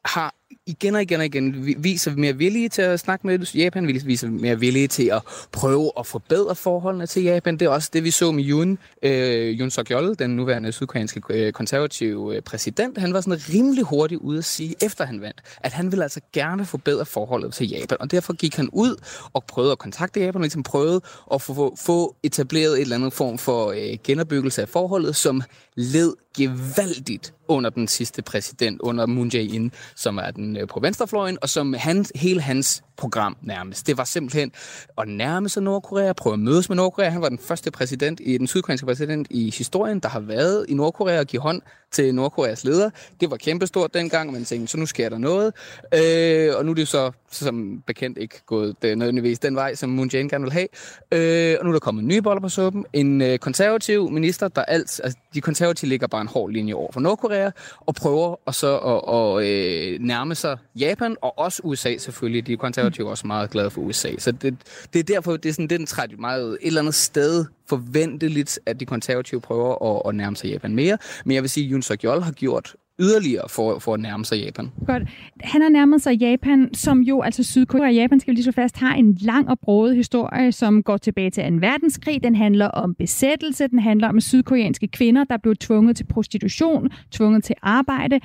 har 0.04 0.34
igen 0.66 0.94
og 0.94 1.02
igen 1.02 1.20
og 1.20 1.26
igen 1.26 1.74
viser 1.84 2.16
mere 2.16 2.36
villige 2.36 2.68
til 2.68 2.82
at 2.82 3.00
snakke 3.00 3.26
med 3.26 3.38
Japan, 3.38 3.86
viser 3.86 4.28
mere 4.28 4.58
villige 4.60 4.88
til 4.88 5.10
at 5.12 5.22
prøve 5.52 5.92
at 5.98 6.06
forbedre 6.06 6.54
forholdene 6.54 7.06
til 7.06 7.22
Japan. 7.22 7.56
Det 7.56 7.66
er 7.66 7.68
også 7.68 7.90
det, 7.92 8.04
vi 8.04 8.10
så 8.10 8.32
med 8.32 8.44
Yoon, 8.44 8.78
øh, 9.02 9.58
Yoon 9.58 9.70
suk 9.70 9.90
yeol 9.90 10.14
den 10.18 10.30
nuværende 10.30 10.72
sydkoreanske 10.72 11.22
øh, 11.30 11.52
konservative 11.52 12.36
øh, 12.36 12.42
præsident. 12.42 12.98
Han 12.98 13.12
var 13.12 13.20
sådan 13.20 13.40
rimelig 13.54 13.84
hurtigt 13.84 14.20
ude 14.20 14.38
at 14.38 14.44
sige, 14.44 14.74
efter 14.82 15.06
han 15.06 15.20
vandt, 15.20 15.42
at 15.60 15.72
han 15.72 15.92
ville 15.92 16.02
altså 16.02 16.20
gerne 16.32 16.64
forbedre 16.64 17.06
forholdet 17.06 17.52
til 17.52 17.68
Japan. 17.68 17.96
Og 18.00 18.10
derfor 18.10 18.32
gik 18.32 18.56
han 18.56 18.68
ud 18.72 18.96
og 19.32 19.44
prøvede 19.44 19.72
at 19.72 19.78
kontakte 19.78 20.20
Japan, 20.20 20.36
og 20.36 20.42
ligesom 20.42 20.62
prøvede 20.62 21.00
at 21.34 21.42
få, 21.42 21.76
få 21.76 22.16
etableret 22.22 22.72
et 22.72 22.80
eller 22.80 22.96
andet 22.96 23.12
form 23.12 23.38
for 23.38 23.70
øh, 23.70 23.98
genopbyggelse 24.04 24.62
af 24.62 24.68
forholdet, 24.68 25.16
som 25.16 25.42
led 25.76 26.14
gevaldigt 26.36 27.34
under 27.48 27.70
den 27.70 27.88
sidste 27.88 28.22
præsident, 28.22 28.80
under 28.80 29.06
Moon 29.06 29.28
Jae-in, 29.28 29.72
som 29.96 30.18
er 30.18 30.30
den 30.38 30.56
øh, 30.56 30.68
på 30.68 30.80
venstrefløjen, 30.80 31.38
og 31.42 31.48
som 31.48 31.74
han, 31.74 32.04
hele 32.14 32.40
hans 32.40 32.82
program 32.98 33.36
nærmest. 33.42 33.86
Det 33.86 33.98
var 33.98 34.04
simpelthen 34.04 34.52
at 34.98 35.08
nærme 35.08 35.48
sig 35.48 35.62
Nordkorea, 35.62 36.12
prøve 36.12 36.32
at 36.32 36.38
mødes 36.38 36.68
med 36.68 36.76
Nordkorea. 36.76 37.08
Han 37.08 37.22
var 37.22 37.28
den 37.28 37.38
første 37.38 37.70
præsident, 37.70 38.20
i 38.24 38.38
den 38.38 38.46
sydkoreanske 38.46 38.86
præsident 38.86 39.26
i 39.30 39.54
historien, 39.58 40.00
der 40.00 40.08
har 40.08 40.20
været 40.20 40.66
i 40.68 40.74
Nordkorea 40.74 41.18
og 41.18 41.26
give 41.26 41.42
hånd 41.42 41.62
til 41.90 42.14
Nordkoreas 42.14 42.64
leder. 42.64 42.90
Det 43.20 43.30
var 43.30 43.36
kæmpestort 43.36 43.94
dengang, 43.94 44.32
man 44.32 44.44
tænkte, 44.44 44.70
så 44.70 44.78
nu 44.78 44.86
sker 44.86 45.08
der 45.08 45.18
noget. 45.18 45.54
Øh, 45.94 46.56
og 46.56 46.64
nu 46.64 46.70
er 46.70 46.74
det 46.74 46.88
så 46.88 47.10
som 47.30 47.82
bekendt 47.86 48.18
ikke 48.18 48.40
gået 48.46 48.82
det 48.82 48.98
nødvendigvis 48.98 49.38
den 49.38 49.56
vej, 49.56 49.74
som 49.74 49.90
Moon 49.90 50.10
Jae-in 50.12 50.28
gerne 50.28 50.44
vil 50.44 50.52
have. 50.52 50.68
Øh, 51.12 51.56
og 51.58 51.64
nu 51.64 51.70
er 51.70 51.72
der 51.72 51.80
kommet 51.80 52.04
nye 52.04 52.22
boller 52.22 52.40
på 52.40 52.48
suppen. 52.48 52.84
En 52.92 53.20
øh, 53.20 53.38
konservativ 53.38 54.10
minister, 54.10 54.48
der 54.48 54.62
alt, 54.62 55.00
altså 55.04 55.18
de 55.34 55.40
konservative 55.40 55.88
ligger 55.88 56.06
bare 56.06 56.20
en 56.20 56.28
hård 56.28 56.50
linje 56.50 56.74
over 56.74 56.92
for 56.92 57.00
Nordkorea, 57.00 57.50
og 57.80 57.94
prøver 57.94 58.40
og 58.46 58.54
så 58.54 58.76
at, 58.78 59.14
at, 59.16 59.48
øh, 59.48 60.00
nærme 60.00 60.34
sig 60.34 60.58
Japan, 60.74 61.16
og 61.22 61.38
også 61.38 61.60
USA 61.64 61.96
selvfølgelig. 61.96 62.46
De 62.46 62.56
konservative 62.56 62.87
konservative 62.88 63.10
også 63.10 63.26
meget 63.26 63.50
glade 63.50 63.70
for 63.70 63.80
USA. 63.80 64.08
Så 64.18 64.32
det, 64.32 64.56
det 64.92 64.98
er 64.98 65.02
derfor, 65.02 65.36
det 65.36 65.48
er 65.48 65.52
sådan, 65.52 65.68
det 65.68 65.80
er 65.80 66.16
meget 66.18 66.50
et 66.50 66.66
eller 66.66 66.80
andet 66.80 66.94
sted 66.94 67.44
forventeligt, 67.68 68.58
at 68.66 68.80
de 68.80 68.86
konservative 68.86 69.40
prøver 69.40 69.96
at, 69.96 70.08
at 70.08 70.14
nærme 70.14 70.36
sig 70.36 70.50
Japan 70.50 70.74
mere. 70.74 70.98
Men 71.24 71.34
jeg 71.34 71.42
vil 71.42 71.50
sige, 71.50 71.64
at 71.64 71.70
Yoon 71.70 71.82
suk 71.82 72.02
har 72.02 72.32
gjort 72.32 72.74
yderligere 73.00 73.48
for, 73.48 73.78
for 73.78 73.94
at 73.94 74.00
nærme 74.00 74.24
sig 74.24 74.38
Japan. 74.38 74.70
Godt. 74.86 75.02
Han 75.40 75.62
har 75.62 75.68
nærmet 75.68 76.02
sig 76.02 76.14
Japan, 76.14 76.74
som 76.74 77.00
jo, 77.00 77.20
altså 77.20 77.44
Sydkorea 77.44 77.86
og 77.86 77.94
Japan, 77.94 78.20
skal 78.20 78.30
vi 78.30 78.34
lige 78.34 78.44
så 78.44 78.52
fast, 78.52 78.76
har 78.76 78.94
en 78.94 79.18
lang 79.20 79.48
og 79.48 79.58
broet 79.58 79.96
historie, 79.96 80.52
som 80.52 80.82
går 80.82 80.96
tilbage 80.96 81.30
til 81.30 81.42
2. 81.42 81.56
verdenskrig. 81.60 82.22
Den 82.22 82.34
handler 82.34 82.66
om 82.66 82.94
besættelse, 82.94 83.68
den 83.68 83.78
handler 83.78 84.08
om 84.08 84.20
sydkoreanske 84.20 84.88
kvinder, 84.88 85.24
der 85.24 85.36
blev 85.36 85.56
tvunget 85.56 85.96
til 85.96 86.04
prostitution, 86.04 86.88
tvunget 87.10 87.44
til 87.44 87.54
arbejde 87.62 88.20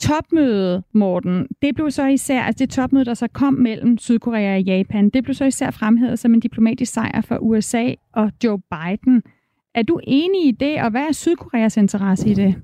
topmøde, 0.00 0.82
Morten, 0.92 1.46
det 1.62 1.74
blev 1.74 1.90
så 1.90 2.06
især, 2.06 2.42
altså 2.42 2.64
det 2.64 2.70
topmøde, 2.70 3.04
der 3.04 3.14
så 3.14 3.28
kom 3.32 3.54
mellem 3.54 3.98
Sydkorea 3.98 4.54
og 4.54 4.62
Japan, 4.62 5.10
det 5.10 5.24
blev 5.24 5.34
så 5.34 5.44
især 5.44 5.70
fremhævet 5.70 6.18
som 6.18 6.34
en 6.34 6.40
diplomatisk 6.40 6.92
sejr 6.92 7.20
for 7.20 7.38
USA 7.38 7.92
og 8.12 8.30
Joe 8.44 8.58
Biden. 8.58 9.22
Er 9.74 9.82
du 9.82 10.00
enig 10.02 10.46
i 10.46 10.50
det, 10.50 10.82
og 10.82 10.90
hvad 10.90 11.02
er 11.02 11.12
Sydkoreas 11.12 11.76
interesse 11.76 12.28
i 12.28 12.34
det? 12.34 12.54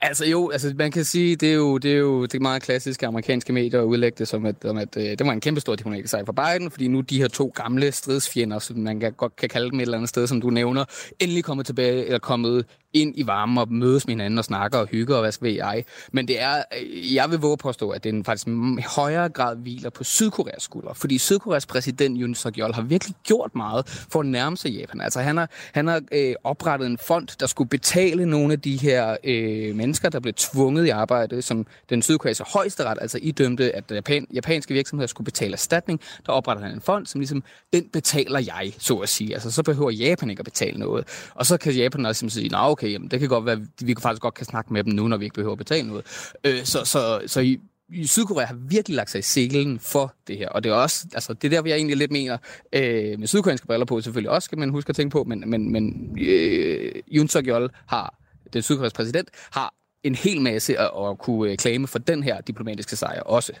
Altså 0.00 0.24
jo, 0.24 0.50
altså 0.50 0.74
man 0.78 0.90
kan 0.90 1.04
sige, 1.04 1.36
det 1.36 1.50
er 1.50 1.54
jo 1.54 1.78
det, 1.78 1.92
er 1.92 1.96
jo, 1.96 2.22
det 2.22 2.34
er 2.34 2.40
meget 2.40 2.62
klassiske 2.62 3.06
amerikanske 3.06 3.52
medier 3.52 3.80
at 3.80 3.84
udlægge 3.84 4.16
det 4.18 4.28
som, 4.28 4.46
at, 4.46 4.64
om 4.64 4.76
at 4.76 4.96
øh, 4.96 5.02
det 5.02 5.26
var 5.26 5.32
en 5.32 5.40
kæmpe 5.40 5.60
stor 5.60 5.76
diplomatisk 5.76 6.10
sejr 6.10 6.24
for 6.24 6.32
Biden, 6.32 6.70
fordi 6.70 6.88
nu 6.88 7.00
de 7.00 7.18
her 7.18 7.28
to 7.28 7.52
gamle 7.54 7.92
stridsfjender, 7.92 8.58
som 8.58 8.76
man 8.76 9.00
kan, 9.00 9.12
godt 9.12 9.36
kan 9.36 9.48
kalde 9.48 9.70
dem 9.70 9.78
et 9.78 9.82
eller 9.82 9.96
andet 9.96 10.08
sted, 10.08 10.26
som 10.26 10.40
du 10.40 10.50
nævner, 10.50 10.84
endelig 11.20 11.44
kommet 11.44 11.66
tilbage, 11.66 12.04
eller 12.04 12.18
kommet 12.18 12.66
ind 12.94 13.14
i 13.16 13.26
varmen 13.26 13.58
og 13.58 13.72
mødes 13.72 14.06
med 14.06 14.12
hinanden 14.12 14.38
og 14.38 14.44
snakker 14.44 14.78
og 14.78 14.86
hygger 14.86 15.14
og 15.14 15.20
hvad 15.20 15.32
skal 15.32 15.52
jeg. 15.52 15.84
Men 16.12 16.28
det 16.28 16.40
er, 16.40 16.62
øh, 16.80 17.14
jeg 17.14 17.30
vil 17.30 17.38
våge 17.38 17.56
påstå, 17.56 17.90
at 17.90 18.04
den 18.04 18.24
faktisk 18.24 18.46
i 18.78 18.84
højere 18.96 19.28
grad 19.28 19.56
hviler 19.56 19.90
på 19.90 20.04
Sydkoreas 20.04 20.62
skulder. 20.62 20.94
Fordi 20.94 21.18
Sydkoreas 21.18 21.66
præsident 21.66 22.18
Yoon 22.20 22.34
suk 22.34 22.58
yeol 22.58 22.72
har 22.72 22.82
virkelig 22.82 23.14
gjort 23.24 23.54
meget 23.54 24.06
for 24.10 24.20
at 24.20 24.26
nærme 24.26 24.56
sig 24.56 24.70
Japan. 24.70 25.00
Altså 25.00 25.20
han 25.20 25.36
har, 25.36 25.50
han 25.72 25.86
har 25.86 26.02
øh, 26.12 26.34
oprettet 26.44 26.86
en 26.86 26.98
fond, 26.98 27.28
der 27.40 27.46
skulle 27.46 27.68
betale 27.68 28.26
nogle 28.26 28.52
af 28.52 28.60
de 28.60 28.76
her 28.76 29.16
øh, 29.24 29.76
mennesker, 29.76 30.08
der 30.08 30.20
blev 30.20 30.34
tvunget 30.34 30.86
i 30.86 30.88
arbejde, 30.88 31.42
som 31.42 31.66
den 31.90 32.02
sydkoreanske 32.02 32.44
højesteret 32.52 32.98
altså 33.00 33.18
idømte, 33.22 33.76
at 33.76 33.84
Japan, 33.90 34.26
japanske 34.34 34.74
virksomheder 34.74 35.06
skulle 35.06 35.24
betale 35.24 35.52
erstatning. 35.52 36.00
Der 36.26 36.32
opretter 36.32 36.62
han 36.62 36.74
en 36.74 36.80
fond, 36.80 37.06
som 37.06 37.20
ligesom, 37.20 37.42
den 37.72 37.88
betaler 37.92 38.38
jeg, 38.38 38.72
så 38.78 38.94
at 38.94 39.08
sige. 39.08 39.34
Altså 39.34 39.50
så 39.50 39.62
behøver 39.62 39.90
Japan 39.90 40.30
ikke 40.30 40.40
at 40.40 40.44
betale 40.44 40.78
noget. 40.78 41.30
Og 41.34 41.46
så 41.46 41.56
kan 41.56 41.72
Japan 41.72 42.06
også 42.06 42.24
ligesom 42.24 42.40
sige, 42.40 42.48
nej 42.48 42.70
okay, 42.70 42.83
jamen, 42.92 43.08
det 43.08 43.20
kan 43.20 43.28
godt 43.28 43.46
være, 43.46 43.60
vi 43.80 43.94
kan 43.94 44.02
faktisk 44.02 44.22
godt 44.22 44.34
kan 44.34 44.46
snakke 44.46 44.72
med 44.72 44.84
dem 44.84 44.92
nu, 44.92 45.08
når 45.08 45.16
vi 45.16 45.24
ikke 45.24 45.34
behøver 45.34 45.52
at 45.52 45.58
betale 45.58 45.88
noget. 45.88 46.04
Øh, 46.44 46.64
så, 46.64 46.84
så, 46.84 47.20
så 47.26 47.40
i, 47.40 47.60
i 47.88 48.06
Sydkorea 48.06 48.46
har 48.46 48.54
virkelig 48.68 48.96
lagt 48.96 49.10
sig 49.10 49.18
i 49.18 49.22
selen 49.22 49.78
for 49.78 50.14
det 50.26 50.38
her. 50.38 50.48
Og 50.48 50.64
det 50.64 50.70
er 50.70 50.74
også, 50.74 51.06
altså 51.14 51.34
det 51.34 51.52
er 51.52 51.62
der, 51.62 51.68
jeg 51.68 51.76
egentlig 51.76 51.96
lidt 51.96 52.10
mener, 52.10 52.36
øh, 52.72 53.18
med 53.18 53.26
sydkoreanske 53.26 53.66
briller 53.66 53.86
på 53.86 54.00
selvfølgelig 54.00 54.30
også, 54.30 54.46
skal 54.46 54.58
man 54.58 54.70
huske 54.70 54.90
at 54.90 54.96
tænke 54.96 55.12
på, 55.12 55.24
men, 55.24 55.50
men, 55.50 55.72
men 55.72 56.16
øh, 56.20 56.92
Yoon 57.12 57.28
suk 57.28 57.46
yeol 57.46 57.70
har, 57.86 58.14
den 58.52 58.62
sydkoreanske 58.62 58.96
præsident, 58.96 59.28
har 59.52 59.74
en 60.02 60.14
hel 60.14 60.40
masse 60.40 60.78
at, 60.78 60.90
at 61.10 61.18
kunne 61.18 61.50
øh, 61.50 61.56
klame 61.56 61.86
for 61.86 61.98
den 61.98 62.22
her 62.22 62.40
diplomatiske 62.40 62.96
sejr 62.96 63.20
også. 63.20 63.52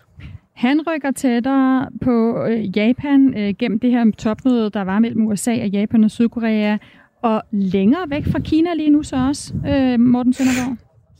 Han 0.54 0.80
rykker 0.86 1.10
tættere 1.10 1.88
på 2.02 2.44
øh, 2.44 2.76
Japan 2.76 3.38
øh, 3.38 3.54
gennem 3.58 3.80
det 3.80 3.90
her 3.90 4.10
topmøde, 4.18 4.70
der 4.70 4.82
var 4.82 4.98
mellem 4.98 5.26
USA 5.26 5.62
og 5.62 5.68
Japan 5.68 6.04
og 6.04 6.10
Sydkorea, 6.10 6.76
og 7.24 7.42
længere 7.50 8.10
væk 8.10 8.24
fra 8.32 8.38
Kina 8.38 8.74
lige 8.74 8.90
nu 8.90 9.02
så 9.02 9.16
også, 9.16 9.54
øh, 9.66 10.00
Morten 10.00 10.32
Søndergaard? 10.32 10.76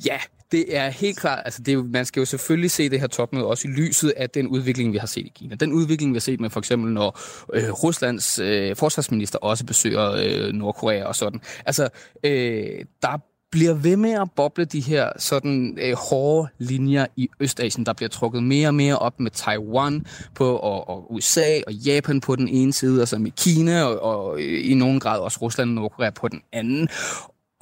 Ja, 0.07 0.19
det 0.53 0.77
er 0.77 0.89
helt 0.89 1.19
klart, 1.19 1.43
altså 1.45 1.63
det 1.63 1.75
er, 1.75 1.83
man 1.83 2.05
skal 2.05 2.21
jo 2.21 2.25
selvfølgelig 2.25 2.71
se 2.71 2.91
det 2.91 3.01
her 3.01 3.07
topmøde 3.07 3.47
også 3.47 3.69
i 3.69 3.71
lyset 3.71 4.13
af 4.17 4.31
den 4.31 4.47
udvikling, 4.47 4.93
vi 4.93 4.99
har 4.99 5.07
set 5.07 5.27
i 5.27 5.33
Kina. 5.35 5.55
Den 5.55 5.73
udvikling, 5.73 6.13
vi 6.13 6.17
har 6.17 6.21
set 6.21 6.41
med 6.41 6.51
for 6.51 6.61
eksempel, 6.61 6.93
når 6.93 7.21
øh, 7.55 7.71
Ruslands 7.71 8.39
øh, 8.39 8.77
forsvarsminister 8.77 9.39
også 9.39 9.67
besøger 9.67 10.11
øh, 10.11 10.53
Nordkorea 10.53 11.05
og 11.05 11.17
sådan. 11.17 11.41
Altså, 11.67 11.89
øh, 12.25 12.85
der 13.03 13.19
bliver 13.55 13.75
ved 13.75 13.97
med 13.97 14.11
at 14.11 14.31
boble 14.37 14.65
de 14.65 14.81
her 14.81 15.09
sådan 15.19 15.79
øh, 15.83 15.97
hårde 16.11 16.49
linjer 16.59 17.07
i 17.17 17.29
Østasien, 17.41 17.87
der 17.87 17.93
bliver 17.93 18.09
trukket 18.09 18.43
mere 18.43 18.69
og 18.69 18.75
mere 18.75 18.99
op 18.99 19.21
med 19.21 19.31
Taiwan 19.31 20.07
på, 20.35 20.57
og, 20.57 20.89
og 20.89 21.15
USA 21.15 21.61
og 21.67 21.73
Japan 21.73 22.21
på 22.21 22.37
den 22.37 22.49
ene 22.49 22.73
side, 22.73 23.03
og 23.03 23.09
så 23.09 23.19
med 23.19 23.31
Kina 23.31 23.83
og, 23.85 24.03
og 24.03 24.41
øh, 24.41 24.71
i 24.71 24.75
nogen 24.75 25.01
grad 25.01 25.21
også 25.21 25.39
Rusland 25.43 25.71
og 25.71 25.75
Nordkorea 25.75 26.11
på 26.11 26.29
den 26.29 26.43
anden. 26.53 26.89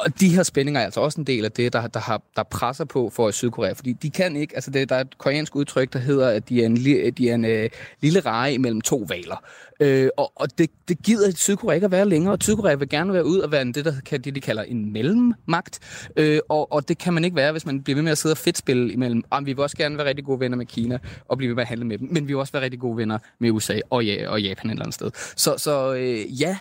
Og 0.05 0.21
de 0.21 0.29
her 0.29 0.43
spændinger 0.43 0.81
er 0.81 0.85
altså 0.85 1.01
også 1.01 1.21
en 1.21 1.27
del 1.27 1.45
af 1.45 1.53
det, 1.53 1.73
der, 1.73 1.87
der, 1.87 2.01
har, 2.01 2.23
der 2.37 2.43
presser 2.43 2.85
på 2.85 3.11
for 3.11 3.31
Sydkorea, 3.31 3.73
fordi 3.73 3.93
de 3.93 4.11
kan 4.11 4.37
ikke, 4.37 4.55
altså 4.55 4.71
det, 4.71 4.89
der 4.89 4.97
er 4.97 5.01
et 5.01 5.19
koreansk 5.19 5.57
udtryk, 5.57 5.93
der 5.93 5.99
hedder, 5.99 6.29
at 6.29 6.49
de 6.49 6.63
er 6.63 6.67
en, 6.67 6.77
de 7.17 7.31
er 7.31 7.35
en 7.35 7.45
øh, 7.45 7.71
lille 8.01 8.21
reje 8.21 8.59
mellem 8.59 8.81
to 8.81 9.07
valer. 9.09 9.45
Øh, 9.81 10.09
og 10.17 10.33
og 10.35 10.59
det, 10.59 10.71
det 10.89 11.03
gider 11.03 11.31
Sydkorea 11.37 11.75
ikke 11.75 11.85
at 11.85 11.91
være 11.91 12.09
længere, 12.09 12.35
og 12.35 12.39
Sydkorea 12.41 12.75
vil 12.75 12.89
gerne 12.89 13.13
være 13.13 13.27
ud 13.27 13.39
og 13.39 13.53
være 13.53 13.63
en, 13.63 13.75
det, 13.75 13.85
der 13.85 13.93
kan, 14.07 14.21
det, 14.21 14.35
de 14.35 14.41
kalder 14.41 14.63
en 14.63 14.93
mellemmagt, 14.93 15.81
øh, 16.17 16.41
og, 16.49 16.73
og 16.73 16.89
det 16.89 16.99
kan 16.99 17.15
man 17.15 17.25
ikke 17.25 17.37
være, 17.37 17.53
hvis 17.53 17.67
man 17.67 17.83
bliver 17.83 17.95
ved 17.95 18.03
med 18.03 18.13
at 18.13 18.19
sidde 18.19 18.33
og 18.33 18.39
fedtspille 18.39 18.93
imellem. 18.93 19.23
Ah, 19.31 19.37
Jamen, 19.37 19.47
vi 19.47 19.53
vil 19.53 19.63
også 19.63 19.77
gerne 19.77 19.99
være 19.99 20.07
rigtig 20.07 20.25
gode 20.25 20.41
venner 20.41 20.57
med 20.57 20.67
Kina, 20.67 20.99
og 21.29 21.37
blive 21.37 21.49
ved 21.49 21.55
med 21.55 21.63
at 21.63 21.69
handle 21.69 21.87
med 21.87 21.99
dem, 21.99 22.09
men 22.11 22.23
vi 22.23 22.33
vil 22.33 22.37
også 22.37 22.53
være 22.53 22.63
rigtig 22.63 22.81
gode 22.81 22.97
venner 22.97 23.19
med 23.39 23.51
USA 23.51 23.81
og, 23.91 24.05
ja, 24.05 24.31
og 24.31 24.43
Japan 24.43 24.71
et 24.71 24.73
eller 24.73 24.85
andet 24.85 24.95
sted. 24.95 25.11
Så, 25.37 25.55
så 25.59 25.95
øh, 25.95 26.41
ja, 26.41 26.57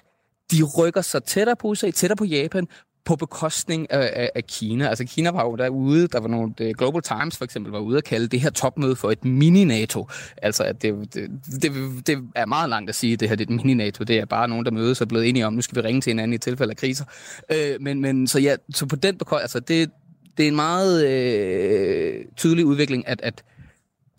de 0.51 0.63
rykker 0.63 1.01
sig 1.01 1.23
tættere 1.23 1.55
på 1.55 1.67
USA, 1.67 1.91
tættere 1.91 2.15
på 2.15 2.25
Japan, 2.25 2.67
på 3.05 3.15
bekostning 3.15 3.91
af, 3.91 4.11
af, 4.13 4.29
af 4.35 4.47
Kina. 4.47 4.87
Altså 4.87 5.05
Kina 5.05 5.31
var 5.31 5.43
jo 5.43 5.55
derude, 5.55 6.07
der 6.07 6.19
var 6.19 6.27
nogle, 6.27 6.53
Global 6.73 7.01
Times 7.01 7.37
for 7.37 7.45
eksempel 7.45 7.71
var 7.71 7.79
ude 7.79 7.97
at 7.97 8.03
kalde 8.03 8.27
det 8.27 8.39
her 8.39 8.49
topmøde 8.49 8.95
for 8.95 9.11
et 9.11 9.25
mini-NATO. 9.25 10.07
Altså 10.41 10.63
at 10.63 10.81
det, 10.81 11.13
det, 11.13 11.29
det, 11.61 11.71
det 12.07 12.19
er 12.35 12.45
meget 12.45 12.69
langt 12.69 12.89
at 12.89 12.95
sige, 12.95 13.13
at 13.13 13.19
det 13.19 13.29
her 13.29 13.35
det 13.35 13.49
er 13.49 13.53
et 13.53 13.61
mini-NATO. 13.61 14.03
Det 14.03 14.19
er 14.19 14.25
bare 14.25 14.47
nogen, 14.47 14.65
der 14.65 14.71
mødes 14.71 15.01
og 15.01 15.05
er 15.05 15.09
blevet 15.09 15.29
enige 15.29 15.47
om, 15.47 15.53
nu 15.53 15.61
skal 15.61 15.75
vi 15.75 15.87
ringe 15.87 16.01
til 16.01 16.09
hinanden 16.09 16.33
i 16.33 16.37
tilfælde 16.37 16.71
af 16.71 16.77
kriser. 16.77 17.05
Øh, 17.51 17.81
men, 17.81 18.01
men 18.01 18.27
så 18.27 18.39
ja, 18.39 18.55
så 18.73 18.85
på 18.85 18.95
den 18.95 19.17
bekostning, 19.17 19.41
altså 19.41 19.59
det, 19.59 19.91
det 20.37 20.43
er 20.43 20.47
en 20.47 20.55
meget 20.55 21.07
øh, 21.07 22.25
tydelig 22.37 22.65
udvikling, 22.65 23.07
at, 23.07 23.21
at 23.23 23.43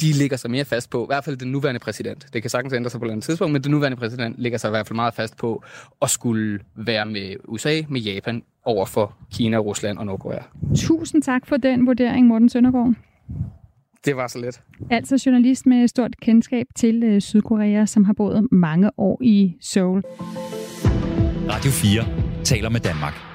de 0.03 0.13
ligger 0.13 0.37
sig 0.37 0.51
mere 0.51 0.65
fast 0.65 0.91
på, 0.91 1.03
i 1.05 1.07
hvert 1.07 1.25
fald 1.25 1.37
den 1.37 1.53
nuværende 1.53 1.81
præsident. 1.81 2.27
Det 2.33 2.43
kan 2.43 2.51
sagtens 2.51 2.75
ændre 2.75 2.91
sig 2.91 3.01
på 3.01 3.07
et 3.07 3.11
andet 3.11 3.25
tidspunkt, 3.25 3.53
men 3.53 3.63
den 3.63 3.71
nuværende 3.71 3.97
præsident 3.97 4.35
ligger 4.39 4.59
sig 4.59 4.69
i 4.69 4.71
hvert 4.71 4.87
fald 4.87 4.97
meget 4.97 5.15
fast 5.15 5.37
på 5.37 5.63
at 6.03 6.11
skulle 6.11 6.59
være 6.75 7.07
med 7.07 7.37
USA, 7.45 7.81
med 7.89 8.01
Japan, 8.01 8.43
over 8.65 8.87
for 8.87 9.17
Kina, 9.33 9.57
Rusland 9.57 9.99
og 9.99 10.07
Nordkorea. 10.07 10.43
Tusind 10.77 11.23
tak 11.23 11.47
for 11.47 11.57
den 11.57 11.87
vurdering, 11.87 12.27
Morten 12.27 12.49
Søndergaard. 12.49 12.95
Det 14.05 14.17
var 14.17 14.27
så 14.27 14.39
let. 14.39 14.61
Altså 14.91 15.23
journalist 15.27 15.67
med 15.67 15.89
stort 15.89 16.21
kendskab 16.21 16.67
til 16.77 17.03
øh, 17.03 17.21
Sydkorea, 17.21 17.87
som 17.87 18.05
har 18.05 18.13
boet 18.13 18.49
mange 18.53 18.91
år 18.99 19.19
i 19.23 19.57
Seoul. 19.61 20.03
Radio 21.49 21.71
4 21.71 22.05
taler 22.45 22.69
med 22.69 22.81
Danmark. 22.81 23.32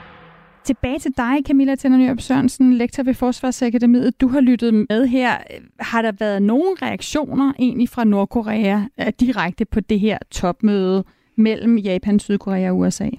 Tilbage 0.67 0.99
til 0.99 1.11
dig, 1.17 1.37
Camilla 1.47 1.75
Tænder 1.75 2.15
Sørensen, 2.19 2.73
lektor 2.73 3.03
ved 3.03 3.13
Forsvarsakademiet. 3.13 4.21
Du 4.21 4.27
har 4.27 4.41
lyttet 4.41 4.73
med 4.73 5.07
her. 5.07 5.37
Har 5.79 6.01
der 6.01 6.11
været 6.19 6.41
nogle 6.41 6.75
reaktioner 6.81 7.53
egentlig 7.59 7.89
fra 7.89 8.03
Nordkorea 8.03 8.81
øh, 8.99 9.07
direkte 9.19 9.65
på 9.65 9.79
det 9.79 9.99
her 9.99 10.17
topmøde 10.31 11.03
mellem 11.37 11.77
Japan, 11.77 12.19
Sydkorea 12.19 12.69
og 12.69 12.77
USA? 12.77 13.09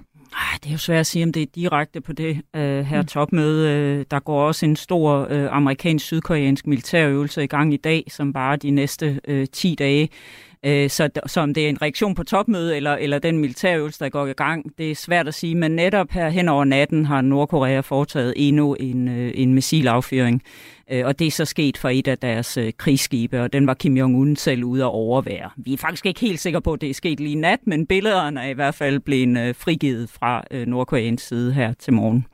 Det 0.63 0.67
er 0.67 0.71
jo 0.71 0.77
svært 0.77 0.99
at 0.99 1.07
sige, 1.07 1.23
om 1.23 1.31
det 1.31 1.41
er 1.41 1.47
direkte 1.55 2.01
på 2.01 2.13
det 2.13 2.41
uh, 2.53 2.61
her 2.61 3.01
mm. 3.01 3.07
topmøde. 3.07 3.97
Uh, 3.99 4.05
der 4.11 4.19
går 4.19 4.47
også 4.47 4.65
en 4.65 4.75
stor 4.75 5.25
uh, 5.25 5.55
amerikansk-sydkoreansk 5.55 6.67
militærøvelse 6.67 7.43
i 7.43 7.47
gang 7.47 7.73
i 7.73 7.77
dag, 7.77 8.03
som 8.09 8.33
bare 8.33 8.57
de 8.57 8.71
næste 8.71 9.19
uh, 9.29 9.43
10 9.53 9.75
dage. 9.75 10.09
Øh, 10.65 10.89
så, 10.89 11.09
så 11.25 11.41
om 11.41 11.53
det 11.53 11.65
er 11.65 11.69
en 11.69 11.81
reaktion 11.81 12.15
på 12.15 12.23
topmødet 12.23 12.77
eller, 12.77 12.95
eller 12.95 13.19
den 13.19 13.37
militærøvelse, 13.37 13.99
der 13.99 14.09
går 14.09 14.27
i 14.27 14.33
gang, 14.33 14.77
det 14.77 14.91
er 14.91 14.95
svært 14.95 15.27
at 15.27 15.33
sige. 15.33 15.55
Men 15.55 15.71
netop 15.71 16.11
her 16.11 16.29
hen 16.29 16.49
over 16.49 16.65
natten 16.65 17.05
har 17.05 17.21
Nordkorea 17.21 17.79
foretaget 17.79 18.33
endnu 18.35 18.73
en, 18.73 19.07
øh, 19.07 19.31
en 19.35 19.53
missilaffyring. 19.53 20.41
Øh, 20.91 21.05
og 21.05 21.19
det 21.19 21.27
er 21.27 21.31
så 21.31 21.45
sket 21.45 21.77
for 21.77 21.89
et 21.89 22.07
af 22.07 22.17
deres 22.17 22.57
øh, 22.57 22.73
krigsskibe, 22.77 23.41
og 23.41 23.53
den 23.53 23.67
var 23.67 23.73
Kim 23.73 23.97
Jong-un 23.97 24.35
selv 24.35 24.63
ude 24.63 24.83
at 24.83 24.89
overvære. 24.89 25.49
Vi 25.57 25.73
er 25.73 25.77
faktisk 25.77 26.05
ikke 26.05 26.19
helt 26.19 26.39
sikre 26.39 26.61
på, 26.61 26.73
at 26.73 26.81
det 26.81 26.89
er 26.89 26.93
sket 26.93 27.19
lige 27.19 27.35
nat, 27.35 27.59
men 27.63 27.85
billederne 27.85 28.41
er 28.41 28.49
i 28.49 28.53
hvert 28.53 28.75
fald 28.75 28.99
blevet 28.99 29.37
øh, 29.37 29.55
frigivet 29.55 30.09
fra 30.09 30.43
øh, 30.51 30.67
Nordkoreans 30.67 31.21
side 31.21 31.53
her 31.53 31.73
til 31.73 31.93
morgen. 31.93 32.25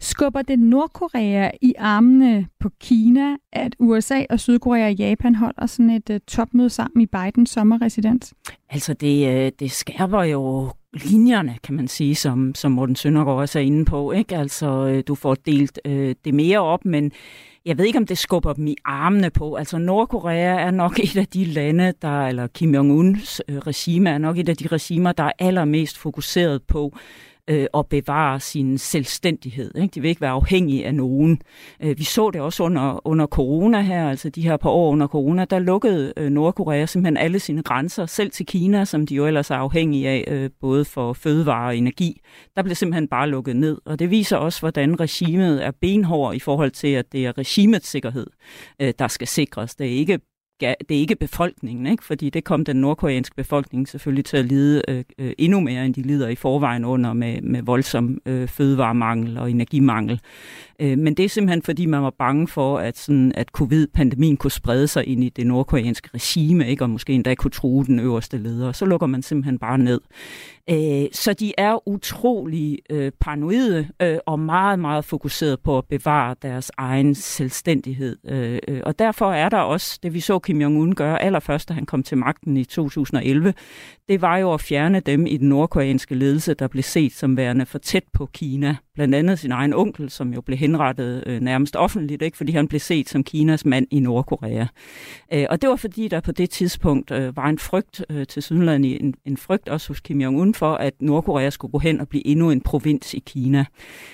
Skubber 0.00 0.42
det 0.42 0.58
Nordkorea 0.58 1.50
i 1.62 1.74
armene 1.78 2.46
på 2.60 2.70
Kina, 2.80 3.36
at 3.52 3.76
USA 3.78 4.24
og 4.30 4.40
Sydkorea 4.40 4.86
og 4.86 4.94
Japan 4.94 5.34
holder 5.34 5.66
sådan 5.66 5.90
et 5.90 6.10
uh, 6.10 6.16
topmøde 6.28 6.70
sammen 6.70 7.00
i 7.00 7.06
Bidens 7.06 7.50
sommerresidens? 7.50 8.34
Altså 8.70 8.94
det, 8.94 9.28
øh, 9.28 9.52
det 9.58 9.70
skærper 9.70 10.22
jo 10.22 10.72
linjerne, 10.92 11.56
kan 11.62 11.74
man 11.74 11.88
sige, 11.88 12.14
som, 12.14 12.54
som 12.54 12.72
Morten 12.72 12.96
Søndergaard 12.96 13.38
også 13.38 13.58
er 13.58 13.62
inde 13.62 13.84
på. 13.84 14.12
Ikke? 14.12 14.36
Altså, 14.36 14.86
øh, 14.86 15.02
du 15.06 15.14
får 15.14 15.34
delt 15.34 15.80
øh, 15.84 16.14
det 16.24 16.34
mere 16.34 16.58
op, 16.58 16.84
men 16.84 17.12
jeg 17.64 17.78
ved 17.78 17.84
ikke, 17.84 17.98
om 17.98 18.06
det 18.06 18.18
skubber 18.18 18.52
dem 18.52 18.66
i 18.66 18.76
armene 18.84 19.30
på. 19.30 19.54
Altså 19.54 19.78
Nordkorea 19.78 20.60
er 20.60 20.70
nok 20.70 20.98
et 20.98 21.16
af 21.16 21.26
de 21.26 21.44
lande, 21.44 21.92
der, 22.02 22.26
eller 22.26 22.46
Kim 22.46 22.74
Jong-uns 22.74 23.40
regime 23.48 24.10
er 24.10 24.18
nok 24.18 24.38
et 24.38 24.48
af 24.48 24.56
de 24.56 24.66
regimer, 24.66 25.12
der 25.12 25.24
er 25.24 25.32
allermest 25.38 25.98
fokuseret 25.98 26.62
på 26.62 26.96
øh, 27.48 27.66
at 27.74 27.86
bevare 27.86 28.40
sin 28.40 28.78
selvstændighed. 28.78 29.76
Ikke? 29.76 29.92
De 29.94 30.00
vil 30.00 30.08
ikke 30.08 30.20
være 30.20 30.30
afhængige 30.30 30.86
af 30.86 30.94
nogen. 30.94 31.40
Øh, 31.82 31.98
vi 31.98 32.04
så 32.04 32.30
det 32.30 32.40
også 32.40 32.62
under, 32.62 33.06
under 33.06 33.26
corona 33.26 33.80
her, 33.80 34.10
altså 34.10 34.28
de 34.30 34.42
her 34.42 34.56
par 34.56 34.70
år 34.70 34.90
under 34.90 35.06
corona, 35.06 35.44
der 35.44 35.58
lukkede 35.58 36.12
øh, 36.16 36.30
Nordkorea 36.30 36.86
simpelthen 36.86 37.16
alle 37.16 37.40
sine 37.40 37.62
grænser, 37.62 38.06
selv 38.06 38.30
til 38.30 38.46
Kina, 38.46 38.84
som 38.84 39.06
de 39.06 39.14
jo 39.14 39.26
ellers 39.26 39.50
er 39.50 39.56
afhængige 39.56 40.08
af, 40.08 40.24
øh, 40.28 40.50
både 40.60 40.84
for 40.84 41.12
fødevare 41.12 41.68
og 41.68 41.76
energi. 41.76 42.20
Der 42.56 42.62
blev 42.62 42.74
simpelthen 42.74 43.08
bare 43.08 43.28
lukket 43.28 43.56
ned, 43.56 43.78
og 43.84 43.98
det 43.98 44.10
viser 44.10 44.36
også, 44.36 44.60
hvordan 44.60 45.00
regimet 45.00 45.64
er 45.64 45.70
benhård 45.80 46.34
i 46.34 46.38
forhold 46.38 46.70
til, 46.70 46.88
at 46.88 47.12
det 47.12 47.26
er 47.26 47.38
regimets 47.38 47.88
sikkerhed, 47.88 48.26
øh, 48.80 48.94
der 48.98 49.08
skal 49.08 49.26
sikres. 49.26 49.74
Det 49.74 49.86
er 49.86 49.90
ikke 49.98 50.18
det 50.60 50.90
er 50.90 51.00
ikke 51.00 51.16
befolkningen, 51.16 51.86
ikke? 51.86 52.04
fordi 52.04 52.30
det 52.30 52.44
kom 52.44 52.64
den 52.64 52.76
nordkoreanske 52.76 53.36
befolkning 53.36 53.88
selvfølgelig 53.88 54.24
til 54.24 54.36
at 54.36 54.44
lide 54.44 54.82
øh, 54.88 55.04
øh, 55.18 55.32
endnu 55.38 55.60
mere, 55.60 55.86
end 55.86 55.94
de 55.94 56.02
lider 56.02 56.28
i 56.28 56.34
forvejen 56.34 56.84
under 56.84 57.12
med, 57.12 57.42
med 57.42 57.62
voldsom 57.62 58.18
øh, 58.26 58.48
fødevaremangel 58.48 59.38
og 59.38 59.50
energimangel. 59.50 60.20
Øh, 60.80 60.98
men 60.98 61.14
det 61.14 61.24
er 61.24 61.28
simpelthen, 61.28 61.62
fordi 61.62 61.86
man 61.86 62.02
var 62.02 62.14
bange 62.18 62.48
for, 62.48 62.78
at, 62.78 62.98
sådan, 62.98 63.32
at 63.34 63.48
covid-pandemien 63.48 64.36
kunne 64.36 64.50
sprede 64.50 64.88
sig 64.88 65.06
ind 65.06 65.24
i 65.24 65.28
det 65.28 65.46
nordkoreanske 65.46 66.08
regime, 66.14 66.68
ikke? 66.68 66.84
og 66.84 66.90
måske 66.90 67.12
endda 67.12 67.34
kunne 67.34 67.50
true 67.50 67.84
den 67.84 68.00
øverste 68.00 68.38
leder. 68.38 68.72
Så 68.72 68.84
lukker 68.84 69.06
man 69.06 69.22
simpelthen 69.22 69.58
bare 69.58 69.78
ned. 69.78 70.00
Øh, 70.70 71.08
så 71.12 71.32
de 71.32 71.52
er 71.58 71.88
utrolig 71.88 72.78
øh, 72.90 73.12
paranoide 73.20 73.88
øh, 74.02 74.18
og 74.26 74.40
meget, 74.40 74.78
meget 74.78 75.04
fokuseret 75.04 75.60
på 75.60 75.78
at 75.78 75.84
bevare 75.84 76.34
deres 76.42 76.72
egen 76.76 77.14
selvstændighed. 77.14 78.16
Øh, 78.28 78.58
øh 78.68 78.80
og 78.86 78.98
derfor 78.98 79.32
er 79.32 79.48
der 79.48 79.58
også, 79.58 79.98
det 80.02 80.14
vi 80.14 80.20
så 80.20 80.38
Kim 80.46 80.60
Jong-un 80.60 80.94
gøre 80.94 81.22
allerførst, 81.22 81.68
da 81.68 81.74
han 81.74 81.86
kom 81.86 82.02
til 82.02 82.18
magten 82.18 82.56
i 82.56 82.64
2011, 82.64 83.54
det 84.08 84.22
var 84.22 84.36
jo 84.36 84.54
at 84.54 84.60
fjerne 84.60 85.00
dem 85.00 85.26
i 85.26 85.36
den 85.36 85.48
nordkoreanske 85.48 86.14
ledelse, 86.14 86.54
der 86.54 86.68
blev 86.68 86.82
set 86.82 87.12
som 87.12 87.36
værende 87.36 87.66
for 87.66 87.78
tæt 87.78 88.04
på 88.12 88.26
Kina. 88.26 88.76
Blandt 88.94 89.14
andet 89.14 89.38
sin 89.38 89.52
egen 89.52 89.74
onkel, 89.74 90.10
som 90.10 90.34
jo 90.34 90.40
blev 90.40 90.58
henrettet 90.58 91.24
øh, 91.26 91.40
nærmest 91.40 91.76
offentligt, 91.76 92.22
ikke? 92.22 92.36
fordi 92.36 92.52
han 92.52 92.68
blev 92.68 92.80
set 92.80 93.08
som 93.08 93.24
Kinas 93.24 93.64
mand 93.64 93.86
i 93.90 94.00
Nordkorea. 94.00 94.66
Øh, 95.32 95.46
og 95.50 95.62
det 95.62 95.70
var 95.70 95.76
fordi, 95.76 96.08
der 96.08 96.20
på 96.20 96.32
det 96.32 96.50
tidspunkt 96.50 97.10
øh, 97.10 97.36
var 97.36 97.48
en 97.48 97.58
frygt 97.58 98.04
øh, 98.10 98.26
til 98.26 98.42
Sydland, 98.42 98.84
en, 98.84 99.14
en 99.24 99.36
frygt 99.36 99.68
også 99.68 99.88
hos 99.88 100.00
Kim 100.00 100.20
Jong-un 100.20 100.52
for, 100.54 100.74
at 100.74 100.94
Nordkorea 101.00 101.50
skulle 101.50 101.72
gå 101.72 101.78
hen 101.78 102.00
og 102.00 102.08
blive 102.08 102.26
endnu 102.26 102.50
en 102.50 102.60
provins 102.60 103.14
i 103.14 103.22
Kina. 103.26 103.64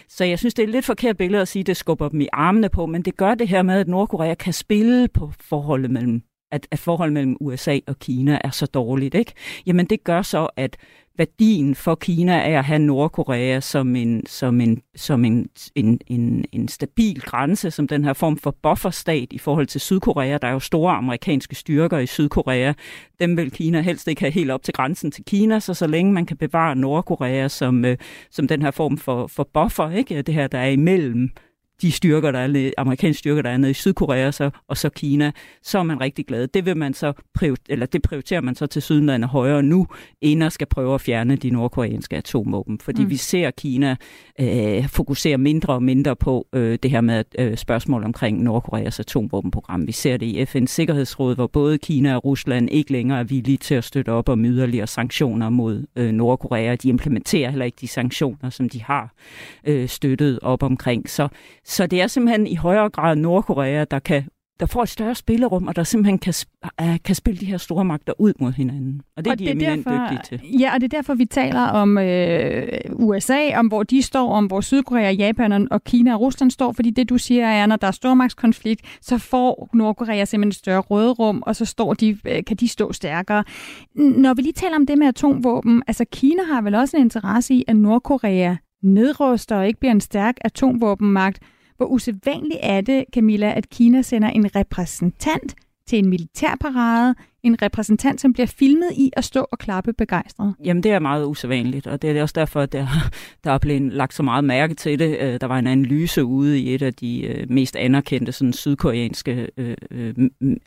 Så 0.08 0.24
jeg 0.24 0.38
synes, 0.38 0.54
det 0.54 0.62
er 0.62 0.66
et 0.66 0.72
lidt 0.72 0.84
forkert 0.84 1.16
billede 1.16 1.42
at 1.42 1.48
sige, 1.48 1.60
at 1.60 1.66
det 1.66 1.76
skubber 1.76 2.08
dem 2.08 2.20
i 2.20 2.28
armene 2.32 2.68
på, 2.68 2.86
men 2.86 3.02
det 3.02 3.16
gør 3.16 3.34
det 3.34 3.48
her 3.48 3.62
med, 3.62 3.74
at 3.74 3.88
Nordkorea 3.88 4.34
kan 4.34 4.52
spille 4.52 5.08
på 5.08 5.32
forholdet 5.40 5.90
mellem 5.90 6.21
at, 6.52 6.66
at 6.70 6.78
forholdet 6.78 7.12
mellem 7.12 7.36
USA 7.40 7.78
og 7.86 7.98
Kina 7.98 8.38
er 8.44 8.50
så 8.50 8.66
dårligt, 8.66 9.14
ikke? 9.14 9.32
Jamen 9.66 9.86
det 9.86 10.04
gør 10.04 10.22
så, 10.22 10.48
at 10.56 10.76
værdien 11.18 11.74
for 11.74 11.94
Kina 11.94 12.32
er 12.32 12.58
at 12.58 12.64
have 12.64 12.78
Nordkorea 12.78 13.60
som 13.60 13.96
en, 13.96 14.26
som 14.26 14.60
en, 14.60 14.82
som 14.96 15.24
en, 15.24 15.48
en, 15.74 16.00
en, 16.06 16.44
en 16.52 16.68
stabil 16.68 17.20
grænse, 17.20 17.70
som 17.70 17.88
den 17.88 18.04
her 18.04 18.12
form 18.12 18.36
for 18.36 18.56
bufferstat 18.62 19.28
i 19.30 19.38
forhold 19.38 19.66
til 19.66 19.80
Sydkorea. 19.80 20.38
Der 20.38 20.48
er 20.48 20.52
jo 20.52 20.60
store 20.60 20.94
amerikanske 20.94 21.54
styrker 21.54 21.98
i 21.98 22.06
Sydkorea. 22.06 22.72
Dem 23.20 23.36
vil 23.36 23.50
Kina 23.50 23.80
helst 23.80 24.08
ikke 24.08 24.20
have 24.20 24.32
helt 24.32 24.50
op 24.50 24.62
til 24.62 24.74
grænsen 24.74 25.10
til 25.10 25.24
Kina, 25.24 25.60
så 25.60 25.74
så 25.74 25.86
længe 25.86 26.12
man 26.12 26.26
kan 26.26 26.36
bevare 26.36 26.76
Nordkorea 26.76 27.48
som, 27.48 27.84
øh, 27.84 27.96
som 28.30 28.48
den 28.48 28.62
her 28.62 28.70
form 28.70 28.98
for, 28.98 29.26
for 29.26 29.48
buffer, 29.54 29.90
ikke? 29.90 30.22
det 30.22 30.34
her, 30.34 30.46
der 30.46 30.58
er 30.58 30.68
imellem 30.68 31.30
de 31.82 31.92
styrker, 31.92 32.30
der 32.30 32.38
er, 32.38 32.70
amerikanske 32.78 33.18
styrker, 33.18 33.42
der 33.42 33.50
er 33.50 33.56
nede 33.56 33.70
i 33.70 33.74
Sydkorea 33.74 34.30
så, 34.30 34.50
og 34.68 34.76
så 34.76 34.88
Kina, 34.88 35.32
så 35.62 35.78
er 35.78 35.82
man 35.82 36.00
rigtig 36.00 36.26
glad. 36.26 36.46
Det 36.46 36.66
vil 36.66 36.76
man 36.76 36.94
så 36.94 37.12
eller 37.68 37.86
det 37.86 38.02
prioriterer 38.02 38.40
man 38.40 38.54
så 38.54 38.66
til 38.66 38.82
Sydlandet 38.82 39.30
højere 39.30 39.62
nu, 39.62 39.86
end 40.20 40.44
at 40.44 40.52
skal 40.52 40.66
prøve 40.66 40.94
at 40.94 41.00
fjerne 41.00 41.36
de 41.36 41.50
nordkoreanske 41.50 42.16
atomvåben. 42.16 42.78
Fordi 42.78 43.04
mm. 43.04 43.10
vi 43.10 43.16
ser 43.16 43.50
Kina 43.50 43.96
øh, 44.40 44.88
fokusere 44.88 45.38
mindre 45.38 45.72
og 45.72 45.82
mindre 45.82 46.16
på 46.16 46.46
øh, 46.52 46.78
det 46.82 46.90
her 46.90 47.00
med 47.00 47.24
øh, 47.38 47.56
spørgsmål 47.56 48.04
omkring 48.04 48.42
Nordkoreas 48.42 49.00
atomvåbenprogram. 49.00 49.86
Vi 49.86 49.92
ser 49.92 50.16
det 50.16 50.26
i 50.26 50.42
FN's 50.42 50.66
Sikkerhedsråd, 50.66 51.34
hvor 51.34 51.46
både 51.46 51.78
Kina 51.78 52.16
og 52.16 52.24
Rusland 52.24 52.70
ikke 52.70 52.92
længere 52.92 53.18
er 53.18 53.24
villige 53.24 53.56
til 53.56 53.74
at 53.74 53.84
støtte 53.84 54.10
op 54.10 54.28
om 54.28 54.44
yderligere 54.44 54.86
sanktioner 54.86 55.50
mod 55.50 55.86
øh, 55.96 56.12
Nordkorea. 56.12 56.74
De 56.74 56.88
implementerer 56.88 57.50
heller 57.50 57.64
ikke 57.64 57.78
de 57.80 57.88
sanktioner, 57.88 58.50
som 58.50 58.68
de 58.68 58.82
har 58.82 59.14
øh, 59.64 59.88
støttet 59.88 60.38
op 60.42 60.62
omkring. 60.62 61.10
Så 61.10 61.28
så 61.72 61.86
det 61.86 62.00
er 62.00 62.06
simpelthen 62.06 62.46
i 62.46 62.54
højere 62.54 62.90
grad 62.90 63.16
Nordkorea, 63.16 63.84
der 63.84 63.98
kan 63.98 64.24
der 64.60 64.66
får 64.66 64.82
et 64.82 64.88
større 64.88 65.14
spillerum, 65.14 65.66
og 65.66 65.76
der 65.76 65.84
simpelthen 65.84 66.18
kan, 66.18 66.34
kan 67.04 67.14
spille 67.14 67.40
de 67.40 67.46
her 67.46 67.56
store 67.56 67.84
magter 67.84 68.12
ud 68.18 68.32
mod 68.38 68.52
hinanden. 68.52 69.02
Og 69.16 69.24
det 69.24 69.30
er 69.30 69.32
og 69.32 69.38
de 69.38 69.44
det 69.44 69.50
er 69.50 69.54
eminent 69.54 69.86
derfor, 69.86 70.06
dygtige 70.10 70.38
til. 70.38 70.58
Ja, 70.60 70.74
og 70.74 70.80
det 70.80 70.92
er 70.92 70.96
derfor, 70.96 71.14
vi 71.14 71.24
taler 71.24 71.60
om 71.60 71.98
øh, 71.98 72.68
USA, 72.92 73.58
om 73.58 73.66
hvor 73.66 73.82
de 73.82 74.02
står, 74.02 74.32
om 74.32 74.46
hvor 74.46 74.60
Sydkorea, 74.60 75.10
Japan 75.10 75.72
og 75.72 75.84
Kina 75.84 76.14
og 76.14 76.20
Rusland 76.20 76.50
står, 76.50 76.72
fordi 76.72 76.90
det 76.90 77.08
du 77.08 77.18
siger 77.18 77.46
er, 77.46 77.66
når 77.66 77.76
der 77.76 77.86
er 77.86 77.90
stormagtskonflikt, 77.90 78.98
så 79.00 79.18
får 79.18 79.70
Nordkorea 79.74 80.24
simpelthen 80.24 80.48
et 80.48 80.54
større 80.54 80.80
rødrum, 80.80 81.42
og 81.46 81.56
så 81.56 81.64
står 81.64 81.94
de, 81.94 82.18
øh, 82.24 82.44
kan 82.44 82.56
de 82.56 82.68
stå 82.68 82.92
stærkere. 82.92 83.44
Når 83.94 84.34
vi 84.34 84.42
lige 84.42 84.52
taler 84.52 84.76
om 84.76 84.86
det 84.86 84.98
med 84.98 85.06
atomvåben, 85.06 85.82
altså 85.86 86.04
Kina 86.12 86.42
har 86.42 86.62
vel 86.62 86.74
også 86.74 86.96
en 86.96 87.02
interesse 87.02 87.54
i, 87.54 87.64
at 87.68 87.76
Nordkorea 87.76 88.54
nedruster 88.82 89.56
og 89.56 89.66
ikke 89.66 89.80
bliver 89.80 89.92
en 89.92 90.00
stærk 90.00 90.36
atomvåbenmagt. 90.40 91.38
Hvor 91.82 91.88
usædvanligt 91.88 92.60
er 92.62 92.80
det, 92.80 93.04
Camilla, 93.14 93.52
at 93.56 93.70
Kina 93.70 94.02
sender 94.02 94.28
en 94.28 94.56
repræsentant 94.56 95.54
til 95.86 95.98
en 95.98 96.08
militærparade 96.08 97.14
en 97.42 97.62
repræsentant, 97.62 98.20
som 98.20 98.32
bliver 98.32 98.46
filmet 98.46 98.88
i 98.96 99.10
at 99.16 99.24
stå 99.24 99.46
og 99.52 99.58
klappe 99.58 99.92
begejstret? 99.92 100.54
Jamen, 100.64 100.82
det 100.82 100.92
er 100.92 100.98
meget 100.98 101.26
usædvanligt, 101.26 101.86
og 101.86 102.02
det 102.02 102.10
er 102.10 102.22
også 102.22 102.32
derfor, 102.36 102.60
at 102.60 102.72
der, 102.72 102.86
der 103.44 103.50
er 103.50 103.58
blevet 103.58 103.92
lagt 103.92 104.14
så 104.14 104.22
meget 104.22 104.44
mærke 104.44 104.74
til 104.74 104.98
det. 104.98 105.16
Øh, 105.20 105.40
der 105.40 105.46
var 105.46 105.58
en 105.58 105.66
analyse 105.66 106.24
ude 106.24 106.60
i 106.60 106.74
et 106.74 106.82
af 106.82 106.94
de 106.94 107.22
øh, 107.26 107.50
mest 107.50 107.76
anerkendte 107.76 108.32
sådan, 108.32 108.52
sydkoreanske 108.52 109.48
øh, 109.56 109.76
øh, 109.90 110.14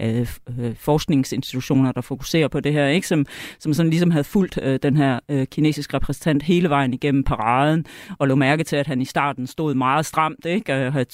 øh, 0.01 0.75
forskningsinstitutioner, 0.75 1.91
der 1.91 2.01
fokuserer 2.01 2.47
på 2.47 2.59
det 2.59 2.73
her, 2.73 2.87
ikke? 2.87 3.07
Som, 3.07 3.25
som 3.59 3.73
sådan 3.73 3.89
ligesom 3.89 4.11
havde 4.11 4.23
fulgt 4.23 4.59
øh, 4.61 4.79
den 4.83 4.97
her 4.97 5.19
øh, 5.29 5.47
kinesiske 5.47 5.93
repræsentant 5.93 6.43
hele 6.43 6.69
vejen 6.69 6.93
igennem 6.93 7.23
paraden, 7.23 7.85
og 8.19 8.27
lå 8.27 8.35
mærke 8.35 8.63
til, 8.63 8.75
at 8.75 8.87
han 8.87 9.01
i 9.01 9.05
starten 9.05 9.47
stod 9.47 9.73
meget 9.73 10.05
stramt, 10.05 10.45
ikke? 10.45 10.73
og 10.73 10.93
havde, 10.93 11.05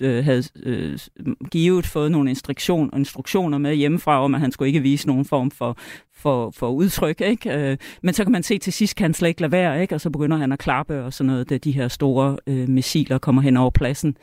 øh, 0.00 0.24
havde 0.24 0.42
øh, 0.62 0.98
givet 1.50 1.86
fået 1.86 2.10
nogle 2.10 2.30
instruktioner 2.92 3.58
med 3.58 3.74
hjemmefra 3.74 4.24
om, 4.24 4.34
at 4.34 4.40
han 4.40 4.52
skulle 4.52 4.65
ikke 4.66 4.82
vise 4.82 5.06
nogen 5.06 5.24
form 5.24 5.50
for 5.50 5.78
for, 6.16 6.50
for 6.50 6.70
udtryk, 6.70 7.20
ikke? 7.20 7.50
Øh, 7.50 7.76
men 8.02 8.14
så 8.14 8.24
kan 8.24 8.32
man 8.32 8.42
se 8.42 8.58
til 8.58 8.72
sidst, 8.72 8.96
kan 8.96 9.04
han 9.04 9.14
slet 9.14 9.28
ikke 9.28 9.40
lade 9.40 9.52
være, 9.52 9.82
ikke? 9.82 9.94
og 9.94 10.00
så 10.00 10.10
begynder 10.10 10.36
han 10.36 10.52
at 10.52 10.58
klappe 10.58 11.04
og 11.04 11.12
sådan 11.12 11.26
noget, 11.26 11.50
da 11.50 11.58
de 11.58 11.72
her 11.72 11.88
store 11.88 12.36
øh, 12.46 12.68
missiler 12.68 13.18
kommer 13.18 13.42
hen 13.42 13.56
over 13.56 13.70
pladsen. 13.70 14.16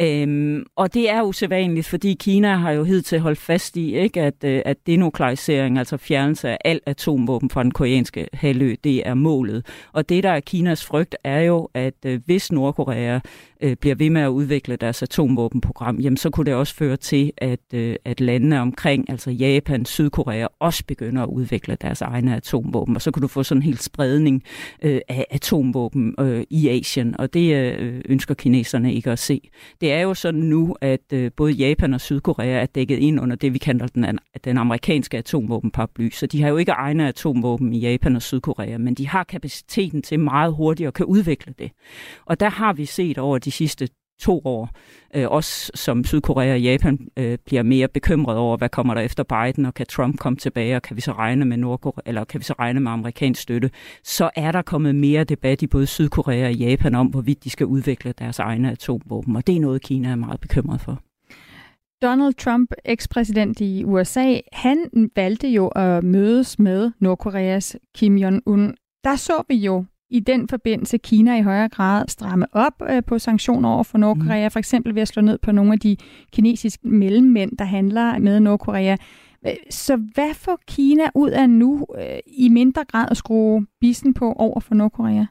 Øhm, 0.00 0.64
og 0.76 0.94
det 0.94 1.10
er 1.10 1.22
usædvanligt, 1.22 1.86
fordi 1.86 2.16
Kina 2.20 2.56
har 2.56 2.70
jo 2.70 2.84
hidtil 2.84 3.20
holdt 3.20 3.38
fast 3.38 3.76
i, 3.76 3.96
ikke? 3.96 4.22
At, 4.22 4.44
øh, 4.44 4.62
at 4.64 4.86
denuklearisering, 4.86 5.78
altså 5.78 5.96
fjernelse 5.96 6.48
af 6.48 6.58
alt 6.64 6.82
atomvåben 6.86 7.50
fra 7.50 7.62
den 7.62 7.70
koreanske 7.70 8.28
halvø, 8.32 8.74
det 8.84 9.08
er 9.08 9.14
målet. 9.14 9.66
Og 9.92 10.08
det, 10.08 10.22
der 10.22 10.30
er 10.30 10.40
Kinas 10.40 10.84
frygt, 10.84 11.16
er 11.24 11.40
jo, 11.40 11.68
at 11.74 11.94
øh, 12.06 12.20
hvis 12.26 12.52
Nordkorea 12.52 13.18
øh, 13.60 13.76
bliver 13.76 13.94
ved 13.94 14.10
med 14.10 14.22
at 14.22 14.28
udvikle 14.28 14.76
deres 14.76 15.02
atomvåbenprogram, 15.02 15.98
jamen 15.98 16.16
så 16.16 16.30
kunne 16.30 16.46
det 16.46 16.54
også 16.54 16.74
føre 16.74 16.96
til, 16.96 17.32
at, 17.38 17.60
øh, 17.74 17.96
at 18.04 18.20
landene 18.20 18.60
omkring, 18.60 19.10
altså 19.10 19.30
Japan, 19.30 19.84
Sydkorea, 19.84 20.46
også 20.60 20.84
begynder 20.86 21.22
at 21.22 21.28
udvikle 21.34 21.76
deres 21.80 22.00
egne 22.00 22.36
atomvåben, 22.36 22.96
og 22.96 23.02
så 23.02 23.10
kunne 23.10 23.22
du 23.22 23.28
få 23.28 23.42
sådan 23.42 23.58
en 23.58 23.62
helt 23.62 23.82
spredning 23.82 24.42
øh, 24.82 25.00
af 25.08 25.26
atomvåben 25.30 26.14
øh, 26.20 26.44
i 26.50 26.68
Asien, 26.68 27.20
og 27.20 27.34
det 27.34 27.54
øh, 27.54 28.00
ønsker 28.04 28.34
kineserne 28.34 28.94
ikke 28.94 29.10
at 29.10 29.18
se. 29.18 29.40
Det 29.80 29.92
er 29.92 30.00
jo 30.00 30.14
sådan 30.14 30.40
nu, 30.40 30.76
at 30.80 31.12
øh, 31.12 31.30
både 31.36 31.52
Japan 31.52 31.94
og 31.94 32.00
Sydkorea 32.00 32.62
er 32.62 32.66
dækket 32.66 32.98
ind 32.98 33.20
under 33.20 33.36
det, 33.36 33.52
vi 33.52 33.58
kalder 33.58 33.86
den, 33.86 34.18
den 34.44 34.58
amerikanske 34.58 35.18
atomvåbenparaply, 35.18 36.10
så 36.10 36.26
de 36.26 36.42
har 36.42 36.48
jo 36.48 36.56
ikke 36.56 36.72
egne 36.72 37.08
atomvåben 37.08 37.72
i 37.72 37.78
Japan 37.78 38.16
og 38.16 38.22
Sydkorea, 38.22 38.78
men 38.78 38.94
de 38.94 39.08
har 39.08 39.24
kapaciteten 39.24 40.02
til 40.02 40.20
meget 40.20 40.54
hurtigt 40.54 40.86
at 40.86 40.94
kan 40.94 41.06
udvikle 41.06 41.54
det. 41.58 41.70
Og 42.24 42.40
der 42.40 42.48
har 42.48 42.72
vi 42.72 42.84
set 42.84 43.18
over 43.18 43.38
de 43.38 43.50
sidste 43.50 43.88
to 44.20 44.40
år, 44.44 44.70
øh, 45.14 45.30
også 45.30 45.70
som 45.74 46.04
Sydkorea 46.04 46.52
og 46.52 46.60
Japan 46.60 47.08
øh, 47.16 47.38
bliver 47.46 47.62
mere 47.62 47.88
bekymret 47.88 48.36
over, 48.36 48.56
hvad 48.56 48.68
kommer 48.68 48.94
der 48.94 49.00
efter 49.00 49.22
Biden, 49.22 49.66
og 49.66 49.74
kan 49.74 49.86
Trump 49.86 50.18
komme 50.18 50.36
tilbage, 50.36 50.76
og 50.76 50.82
kan 50.82 50.96
vi 50.96 51.00
så 51.00 51.12
regne 51.12 51.44
med 51.44 51.56
Nordkorea, 51.56 52.02
eller 52.06 52.24
kan 52.24 52.40
vi 52.40 52.44
så 52.44 52.54
regne 52.58 52.80
med 52.80 52.92
amerikansk 52.92 53.42
støtte, 53.42 53.70
så 54.04 54.30
er 54.36 54.52
der 54.52 54.62
kommet 54.62 54.94
mere 54.94 55.24
debat 55.24 55.62
i 55.62 55.66
både 55.66 55.86
Sydkorea 55.86 56.46
og 56.46 56.54
Japan 56.54 56.94
om, 56.94 57.06
hvorvidt 57.06 57.44
de 57.44 57.50
skal 57.50 57.66
udvikle 57.66 58.14
deres 58.18 58.38
egne 58.38 58.70
atomvåben, 58.70 59.36
og 59.36 59.46
det 59.46 59.56
er 59.56 59.60
noget, 59.60 59.82
Kina 59.82 60.08
er 60.08 60.16
meget 60.16 60.40
bekymret 60.40 60.80
for. 60.80 61.00
Donald 62.02 62.34
Trump, 62.34 62.72
ekspræsident 62.84 63.60
i 63.60 63.84
USA, 63.84 64.38
han 64.52 65.10
valgte 65.16 65.48
jo 65.48 65.68
at 65.68 66.04
mødes 66.04 66.58
med 66.58 66.90
Nordkoreas 67.00 67.76
Kim 67.94 68.16
Jong-un. 68.16 68.74
Der 69.04 69.16
så 69.16 69.42
vi 69.48 69.54
jo 69.54 69.84
i 70.14 70.20
den 70.20 70.48
forbindelse 70.48 70.98
Kina 70.98 71.38
i 71.38 71.42
højere 71.42 71.68
grad 71.68 72.08
stramme 72.08 72.46
op 72.52 72.82
øh, 72.90 73.02
på 73.06 73.18
sanktioner 73.18 73.68
over 73.68 73.82
for 73.82 73.98
Nordkorea, 73.98 74.46
mm. 74.46 74.50
for 74.50 74.58
eksempel 74.58 74.94
ved 74.94 75.02
at 75.02 75.08
slå 75.08 75.22
ned 75.22 75.38
på 75.38 75.52
nogle 75.52 75.72
af 75.72 75.80
de 75.80 75.96
kinesiske 76.32 76.88
mellemmænd, 76.88 77.56
der 77.56 77.64
handler 77.64 78.18
med 78.18 78.40
Nordkorea. 78.40 78.96
Øh, 79.46 79.52
så 79.70 79.96
hvad 79.96 80.34
får 80.34 80.58
Kina 80.68 81.02
ud 81.14 81.30
af 81.30 81.50
nu 81.50 81.86
øh, 81.98 82.18
i 82.26 82.48
mindre 82.48 82.84
grad 82.84 83.08
at 83.10 83.16
skrue 83.16 83.66
bissen 83.80 84.14
på 84.14 84.32
over 84.32 84.60
for 84.60 84.74
Nordkorea? 84.74 85.24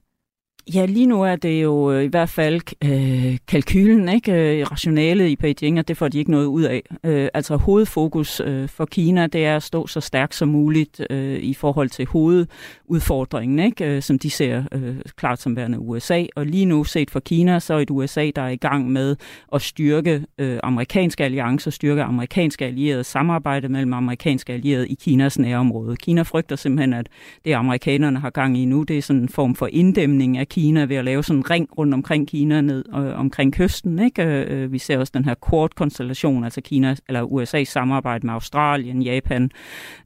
Ja, 0.67 0.85
lige 0.85 1.05
nu 1.05 1.23
er 1.23 1.35
det 1.35 1.63
jo 1.63 1.91
øh, 1.91 2.03
i 2.03 2.07
hvert 2.07 2.29
fald 2.29 2.61
øh, 2.83 3.37
kalkylen, 3.47 4.09
ikke? 4.09 4.31
Øh, 4.31 4.71
rationalet 4.71 5.27
i 5.27 5.35
Beijing, 5.35 5.79
og 5.79 5.87
det 5.87 5.97
får 5.97 6.07
de 6.07 6.19
ikke 6.19 6.31
noget 6.31 6.45
ud 6.45 6.63
af. 6.63 6.81
Øh, 7.03 7.27
altså 7.33 7.55
hovedfokus 7.55 8.39
øh, 8.45 8.69
for 8.69 8.85
Kina, 8.85 9.27
det 9.27 9.45
er 9.45 9.55
at 9.55 9.63
stå 9.63 9.87
så 9.87 9.99
stærkt 9.99 10.35
som 10.35 10.47
muligt 10.47 11.01
øh, 11.09 11.39
i 11.39 11.53
forhold 11.53 11.89
til 11.89 12.07
hovedudfordringen, 12.07 13.59
ikke? 13.59 13.85
Øh, 13.85 14.01
som 14.01 14.19
de 14.19 14.29
ser 14.29 14.63
øh, 14.71 14.95
klart 15.17 15.41
som 15.41 15.55
værende 15.55 15.79
USA. 15.79 16.25
Og 16.35 16.45
lige 16.45 16.65
nu 16.65 16.83
set 16.83 17.11
for 17.11 17.19
Kina, 17.19 17.59
så 17.59 17.73
er 17.73 17.79
et 17.79 17.89
USA, 17.89 18.31
der 18.35 18.41
er 18.41 18.49
i 18.49 18.55
gang 18.55 18.91
med 18.91 19.15
at 19.53 19.61
styrke 19.61 20.25
øh, 20.37 20.59
amerikanske 20.63 21.23
alliancer, 21.23 21.71
styrke 21.71 22.03
amerikanske 22.03 22.65
allierede, 22.65 23.03
samarbejde 23.03 23.69
mellem 23.69 23.93
amerikanske 23.93 24.53
allierede 24.53 24.87
i 24.87 24.93
Kinas 24.93 25.39
nærområde. 25.39 25.95
Kina 25.95 26.21
frygter 26.21 26.55
simpelthen, 26.55 26.93
at 26.93 27.07
det 27.45 27.53
amerikanerne 27.53 28.19
har 28.19 28.29
gang 28.29 28.57
i 28.57 28.65
nu, 28.65 28.83
det 28.83 28.97
er 28.97 29.01
sådan 29.01 29.21
en 29.21 29.29
form 29.29 29.55
for 29.55 29.69
inddæmning 29.71 30.37
af 30.37 30.47
Kina 30.53 30.83
ved 30.83 30.95
at 30.95 31.05
lave 31.05 31.23
sådan 31.23 31.39
en 31.39 31.49
ring 31.49 31.69
rundt 31.77 31.93
omkring 31.93 32.27
Kina 32.27 32.61
ned 32.61 32.85
og 32.91 33.13
omkring 33.13 33.53
kysten. 33.53 33.99
Ikke? 33.99 34.23
Øh, 34.23 34.63
øh, 34.63 34.71
vi 34.71 34.77
ser 34.77 34.97
også 34.97 35.11
den 35.15 35.25
her 35.25 35.35
Quad-konstellation, 35.49 36.43
altså 36.43 36.61
Kina 36.61 36.95
eller 37.07 37.25
USA's 37.25 37.63
samarbejde 37.63 38.25
med 38.25 38.33
Australien, 38.33 39.01
Japan 39.01 39.51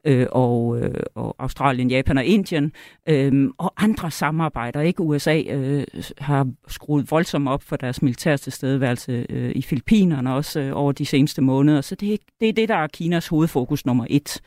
øh, 0.06 0.28
og, 0.32 0.80
øh, 0.80 0.94
og 1.16 1.36
Australien, 1.40 1.90
Japan 1.90 2.18
og 2.18 2.26
Indien 2.26 2.72
øh, 3.10 3.50
og 3.58 3.74
andre 3.78 4.12
samarbejder. 4.12 4.82
Ikke 4.82 5.02
USA 5.02 5.42
øh, 5.50 5.84
har 6.18 6.48
skruet 6.68 7.12
voldsomt 7.12 7.48
op 7.48 7.64
for 7.64 7.76
deres 7.76 8.02
militære 8.02 8.38
tilstedeværelse 8.38 9.26
øh, 9.30 9.52
i 9.56 9.62
Filippinerne 9.62 10.34
også 10.34 10.60
øh, 10.60 10.72
over 10.74 10.92
de 10.92 11.06
seneste 11.06 11.42
måneder. 11.42 11.82
Så 11.82 11.96
det, 11.96 12.20
det 12.40 12.50
er 12.50 12.54
det, 12.54 12.70
der 12.70 12.76
er 12.76 12.88
Kinas 12.88 13.28
hovedfokus 13.28 13.86
nummer 13.86 14.06
et. 14.10 14.42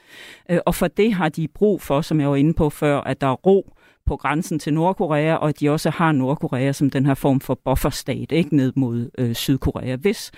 Øh, 0.51 0.59
og 0.67 0.75
for 0.75 0.89
det 0.89 1.15
har 1.15 1.29
de 1.29 1.49
brug 1.49 1.83
for, 1.83 2.01
som 2.01 2.21
jeg 2.21 2.31
var 2.31 2.37
inde 2.37 2.55
på 2.55 2.71
før, 2.71 3.01
at 3.01 3.21
der 3.21 3.27
er 3.27 3.33
ro 3.47 3.75
på 4.11 4.17
grænsen 4.17 4.59
til 4.59 4.75
Nordkorea, 4.75 5.35
og 5.35 5.49
at 5.49 5.61
de 5.61 5.71
også 5.71 5.91
har 5.91 6.13
Nordkorea 6.13 6.73
som 6.73 6.91
den 6.91 7.07
her 7.07 7.15
form 7.15 7.41
for 7.41 7.61
bufferstat, 7.65 8.33
ikke 8.33 8.57
ned 8.57 8.73
mod 8.77 9.11
øh, 9.19 9.35
Sydkorea. 9.35 9.97
Hvis 9.97 10.31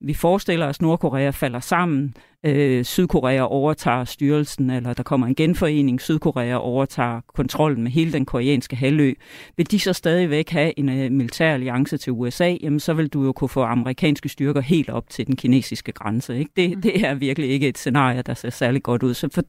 vi 0.00 0.14
forestiller 0.14 0.66
os, 0.66 0.76
at 0.76 0.82
Nordkorea 0.82 1.30
falder 1.30 1.60
sammen, 1.60 2.14
øh, 2.16 2.29
Sydkorea 2.84 3.42
overtager 3.42 4.04
styrelsen, 4.04 4.70
eller 4.70 4.92
der 4.92 5.02
kommer 5.02 5.26
en 5.26 5.34
genforening, 5.34 6.00
Sydkorea 6.00 6.56
overtager 6.56 7.20
kontrollen 7.34 7.82
med 7.82 7.90
hele 7.90 8.12
den 8.12 8.24
koreanske 8.24 8.76
halvø, 8.76 9.12
vil 9.56 9.70
de 9.70 9.78
så 9.78 9.92
stadigvæk 9.92 10.50
have 10.50 10.78
en 10.78 10.88
øh, 10.88 11.12
militær 11.12 11.54
alliance 11.54 11.96
til 11.96 12.12
USA, 12.12 12.56
jamen 12.62 12.80
så 12.80 12.94
vil 12.94 13.08
du 13.08 13.24
jo 13.24 13.32
kunne 13.32 13.48
få 13.48 13.62
amerikanske 13.62 14.28
styrker 14.28 14.60
helt 14.60 14.90
op 14.90 15.10
til 15.10 15.26
den 15.26 15.36
kinesiske 15.36 15.92
grænse. 15.92 16.38
Ikke? 16.38 16.50
Det, 16.56 16.76
mm. 16.76 16.82
det 16.82 17.06
er 17.06 17.14
virkelig 17.14 17.50
ikke 17.50 17.68
et 17.68 17.78
scenarie, 17.78 18.22
der 18.22 18.34
ser 18.34 18.50
særlig 18.50 18.82
godt 18.82 19.02
ud. 19.02 19.14
Så, 19.14 19.28
for, 19.34 19.42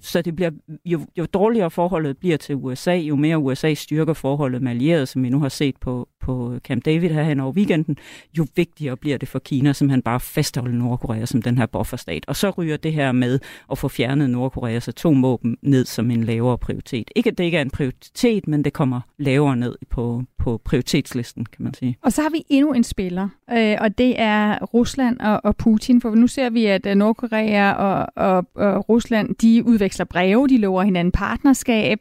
så 0.00 0.22
det 0.22 0.36
bliver, 0.36 0.50
jo, 0.84 1.00
jo 1.18 1.26
dårligere 1.26 1.70
forholdet 1.70 2.18
bliver 2.18 2.36
til 2.36 2.54
USA, 2.54 2.94
jo 2.94 3.16
mere 3.16 3.38
USA 3.38 3.74
styrker 3.74 4.12
forholdet 4.12 4.62
med 4.62 4.70
allierede, 4.70 5.06
som 5.06 5.22
vi 5.22 5.28
nu 5.28 5.40
har 5.40 5.48
set 5.48 5.76
på, 5.80 6.08
på 6.20 6.58
Camp 6.64 6.84
David 6.84 7.10
her 7.10 7.42
over 7.42 7.52
weekenden, 7.52 7.96
jo 8.38 8.46
vigtigere 8.56 8.96
bliver 8.96 9.18
det 9.18 9.28
for 9.28 9.38
Kina, 9.38 9.72
som 9.72 9.88
han 9.88 10.02
bare 10.02 10.20
fastholder 10.20 10.72
Nordkorea 10.72 11.26
som 11.26 11.42
den 11.42 11.58
her 11.58 11.66
bufferstat. 11.66 12.24
Og 12.28 12.36
så 12.36 12.50
ryger 12.50 12.76
det 12.76 12.92
her 12.92 13.12
med 13.12 13.38
at 13.70 13.78
få 13.78 13.88
fjernet 13.88 14.30
Nordkoreas 14.30 14.88
atomvåben 14.88 15.56
ned 15.62 15.84
som 15.84 16.10
en 16.10 16.24
lavere 16.24 16.58
prioritet. 16.58 17.10
Ikke 17.16 17.30
at 17.30 17.38
det 17.38 17.44
ikke 17.44 17.58
er 17.58 17.62
en 17.62 17.70
prioritet, 17.70 18.48
men 18.48 18.64
det 18.64 18.72
kommer 18.72 19.00
lavere 19.18 19.56
ned 19.56 19.76
på, 19.90 20.22
på 20.38 20.60
prioritetslisten, 20.64 21.46
kan 21.46 21.64
man 21.64 21.74
sige. 21.74 21.96
Og 22.02 22.12
så 22.12 22.22
har 22.22 22.30
vi 22.30 22.44
endnu 22.48 22.72
en 22.72 22.84
spiller, 22.84 23.28
øh, 23.52 23.76
og 23.80 23.98
det 23.98 24.20
er 24.20 24.64
Rusland 24.64 25.20
og, 25.20 25.40
og 25.44 25.56
Putin. 25.56 26.00
For 26.00 26.14
nu 26.14 26.26
ser 26.26 26.50
vi, 26.50 26.66
at 26.66 26.86
øh, 26.86 26.94
Nordkorea 26.94 27.72
og, 27.72 28.06
og, 28.16 28.46
og 28.54 28.88
Rusland, 28.88 29.34
de 29.34 29.62
udveksler 29.66 30.04
breve, 30.04 30.48
de 30.48 30.58
lover 30.58 30.82
hinanden 30.82 31.12
partnerskab. 31.12 31.98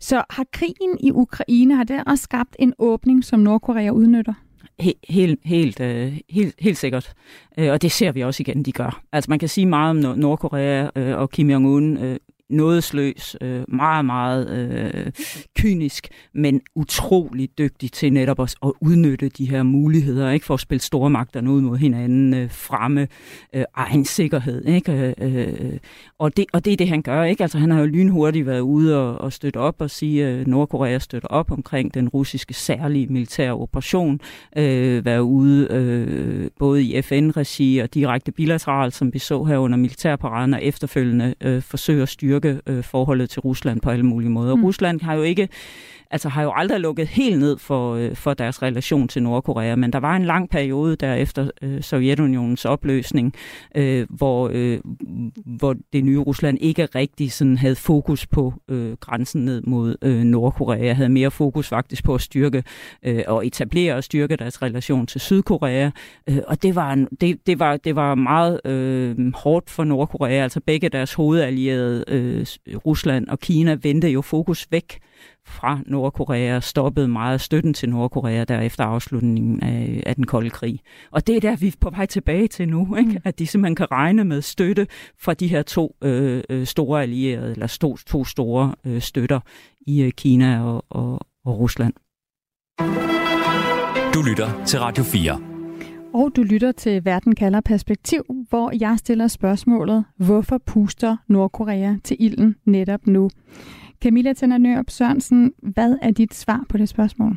Så 0.00 0.22
har 0.30 0.44
krigen 0.52 0.98
i 1.00 1.10
Ukraine, 1.10 1.76
har 1.76 1.84
det 1.84 2.02
også 2.06 2.22
skabt 2.22 2.56
en 2.58 2.74
åbning, 2.78 3.24
som 3.24 3.40
Nordkorea 3.40 3.90
udnytter? 3.90 4.34
Helt, 5.08 5.40
helt, 5.44 5.80
øh, 5.80 6.18
helt, 6.30 6.54
helt 6.58 6.78
sikkert. 6.78 7.12
Øh, 7.58 7.72
og 7.72 7.82
det 7.82 7.92
ser 7.92 8.12
vi 8.12 8.20
også 8.20 8.42
igen, 8.42 8.62
de 8.62 8.72
gør. 8.72 9.02
Altså 9.12 9.30
man 9.30 9.38
kan 9.38 9.48
sige 9.48 9.66
meget 9.66 9.90
om 9.90 10.18
Nordkorea 10.18 10.88
øh, 10.96 11.18
og 11.18 11.30
Kim 11.30 11.50
Jong-un 11.50 12.02
øh, 12.02 12.16
nådesløs, 12.50 13.36
øh, 13.40 13.62
meget, 13.68 14.04
meget 14.04 14.50
øh, 14.50 15.12
kynisk, 15.56 16.08
men 16.34 16.60
utrolig 16.74 17.48
dygtig 17.58 17.92
til 17.92 18.12
netop 18.12 18.40
at, 18.40 18.54
at 18.64 18.72
udnytte 18.80 19.28
de 19.28 19.50
her 19.50 19.62
muligheder, 19.62 20.30
ikke 20.30 20.46
for 20.46 20.54
at 20.54 20.60
spille 20.60 20.80
store 20.80 21.10
magter 21.10 21.40
ud 21.48 21.60
mod 21.60 21.78
hinanden, 21.78 22.34
øh, 22.34 22.50
fremme 22.50 23.08
øh, 23.54 23.64
egen 23.74 24.04
sikkerhed. 24.04 24.64
Ikke? 24.64 25.14
Øh, 25.18 25.44
øh, 25.46 25.78
og, 26.18 26.36
det, 26.36 26.44
og 26.52 26.64
det 26.64 26.72
er 26.72 26.76
det, 26.76 26.88
han 26.88 27.02
gør. 27.02 27.24
ikke. 27.24 27.42
Altså 27.42 27.58
Han 27.58 27.70
har 27.70 27.80
jo 27.80 27.86
lynhurtigt 27.86 28.46
været 28.46 28.60
ude 28.60 28.98
og, 28.98 29.20
og 29.20 29.32
støtte 29.32 29.56
op 29.56 29.76
og 29.78 29.90
sige, 29.90 30.26
at 30.26 30.46
Nordkorea 30.46 30.98
støtter 30.98 31.28
op 31.28 31.50
omkring 31.50 31.94
den 31.94 32.08
russiske 32.08 32.54
særlige 32.54 33.06
militære 33.06 33.52
operation, 33.52 34.20
øh, 34.56 35.04
været 35.04 35.20
ude 35.20 35.68
øh, 35.70 36.50
både 36.58 36.82
i 36.82 37.02
FN-regi 37.02 37.78
og 37.78 37.94
direkte 37.94 38.32
bilateralt, 38.32 38.94
som 38.94 39.14
vi 39.14 39.18
så 39.18 39.44
her 39.44 39.58
under 39.58 39.78
militærparaden, 39.78 40.54
og 40.54 40.64
efterfølgende 40.64 41.34
øh, 41.40 41.62
forsøge 41.62 42.02
at 42.02 42.08
styre 42.08 42.39
styrke 42.40 42.60
øh, 42.66 42.84
forholdet 42.84 43.30
til 43.30 43.40
Rusland 43.40 43.80
på 43.80 43.90
alle 43.90 44.06
mulige 44.06 44.30
måder. 44.30 44.56
Mm. 44.56 44.64
Rusland 44.64 45.00
har 45.00 45.14
jo 45.14 45.22
ikke 45.22 45.48
altså 46.10 46.28
har 46.28 46.42
jo 46.42 46.52
aldrig 46.54 46.80
lukket 46.80 47.08
helt 47.08 47.38
ned 47.38 47.58
for, 47.58 47.94
øh, 47.94 48.16
for 48.16 48.34
deres 48.34 48.62
relation 48.62 49.08
til 49.08 49.22
Nordkorea, 49.22 49.76
men 49.76 49.92
der 49.92 50.00
var 50.00 50.16
en 50.16 50.24
lang 50.24 50.50
periode 50.50 50.96
der 50.96 51.14
efter 51.14 51.50
øh, 51.62 51.82
Sovjetunionens 51.82 52.64
opløsning, 52.64 53.34
øh, 53.74 54.06
hvor, 54.10 54.50
øh, 54.52 54.80
hvor 55.46 55.76
det 55.92 56.04
nye 56.04 56.18
Rusland 56.18 56.58
ikke 56.60 56.84
rigtig 56.94 57.32
sådan 57.32 57.56
havde 57.56 57.76
fokus 57.76 58.26
på 58.26 58.54
øh, 58.68 58.92
grænsen 59.00 59.44
ned 59.44 59.62
mod 59.62 59.96
øh, 60.02 60.22
Nordkorea, 60.22 60.92
havde 60.92 61.08
mere 61.08 61.30
fokus 61.30 61.68
faktisk 61.68 62.04
på 62.04 62.14
at 62.14 62.20
styrke 62.20 62.62
øh, 63.02 63.22
og 63.26 63.46
etablere 63.46 63.94
og 63.94 64.04
styrke 64.04 64.36
deres 64.36 64.62
relation 64.62 65.06
til 65.06 65.20
Sydkorea, 65.20 65.90
øh, 66.28 66.38
og 66.46 66.62
det 66.62 66.74
var, 66.74 66.92
en, 66.92 67.08
det, 67.20 67.46
det 67.46 67.58
var, 67.58 67.76
det 67.76 67.96
var 67.96 68.14
meget 68.14 68.60
øh, 68.64 69.32
hårdt 69.34 69.70
for 69.70 69.84
Nordkorea, 69.84 70.42
altså 70.42 70.60
begge 70.60 70.88
deres 70.88 71.14
hovedallierede, 71.14 72.04
øh, 72.08 72.46
Rusland 72.86 73.28
og 73.28 73.38
Kina, 73.38 73.76
vendte 73.82 74.08
jo 74.08 74.22
fokus 74.22 74.66
væk 74.70 75.00
fra 75.46 75.80
Nordkorea 75.86 76.60
stoppede 76.60 77.08
meget 77.08 77.40
støtten 77.40 77.74
til 77.74 77.88
Nordkorea 77.88 78.44
der 78.44 78.60
efter 78.60 78.84
afslutningen 78.84 79.62
af, 79.62 80.02
af 80.06 80.14
den 80.14 80.26
kolde 80.26 80.50
krig. 80.50 80.80
Og 81.10 81.26
det 81.26 81.36
er 81.36 81.40
der, 81.40 81.56
vi 81.56 81.66
er 81.66 81.72
på 81.80 81.90
vej 81.90 82.06
tilbage 82.06 82.48
til 82.48 82.68
nu, 82.68 82.96
ikke? 82.96 83.10
Mm. 83.10 83.18
at 83.24 83.38
de 83.38 83.46
simpelthen 83.46 83.76
kan 83.76 83.90
regne 83.90 84.24
med 84.24 84.42
støtte 84.42 84.86
fra 85.18 85.34
de 85.34 85.48
her 85.48 85.62
to 85.62 85.96
øh, 86.02 86.42
øh 86.50 86.66
store 86.66 87.02
allierede, 87.02 87.52
eller 87.52 87.66
to, 87.80 87.96
to 87.96 88.24
store 88.24 88.74
øh, 88.86 89.00
støtter 89.00 89.40
i 89.86 90.02
øh, 90.02 90.12
Kina 90.12 90.62
og, 90.64 90.84
og, 90.90 91.20
og 91.44 91.58
Rusland. 91.58 91.92
Du 94.14 94.22
lytter 94.22 94.64
til 94.64 94.80
Radio 94.80 95.04
4. 95.04 95.50
Og 96.12 96.32
du 96.36 96.42
lytter 96.42 96.72
til 96.72 97.04
Verden 97.04 97.34
kalder 97.34 97.60
perspektiv, 97.60 98.22
hvor 98.48 98.72
jeg 98.80 98.98
stiller 98.98 99.28
spørgsmålet, 99.28 100.04
hvorfor 100.16 100.58
puster 100.58 101.16
Nordkorea 101.28 101.94
til 102.04 102.16
ilden 102.20 102.56
netop 102.64 103.06
nu? 103.06 103.30
Camilla 104.02 104.32
Tænder 104.32 104.58
Nørup 104.58 104.90
Sørensen, 104.90 105.52
hvad 105.62 105.96
er 106.02 106.10
dit 106.10 106.34
svar 106.34 106.64
på 106.68 106.78
det 106.78 106.88
spørgsmål? 106.88 107.36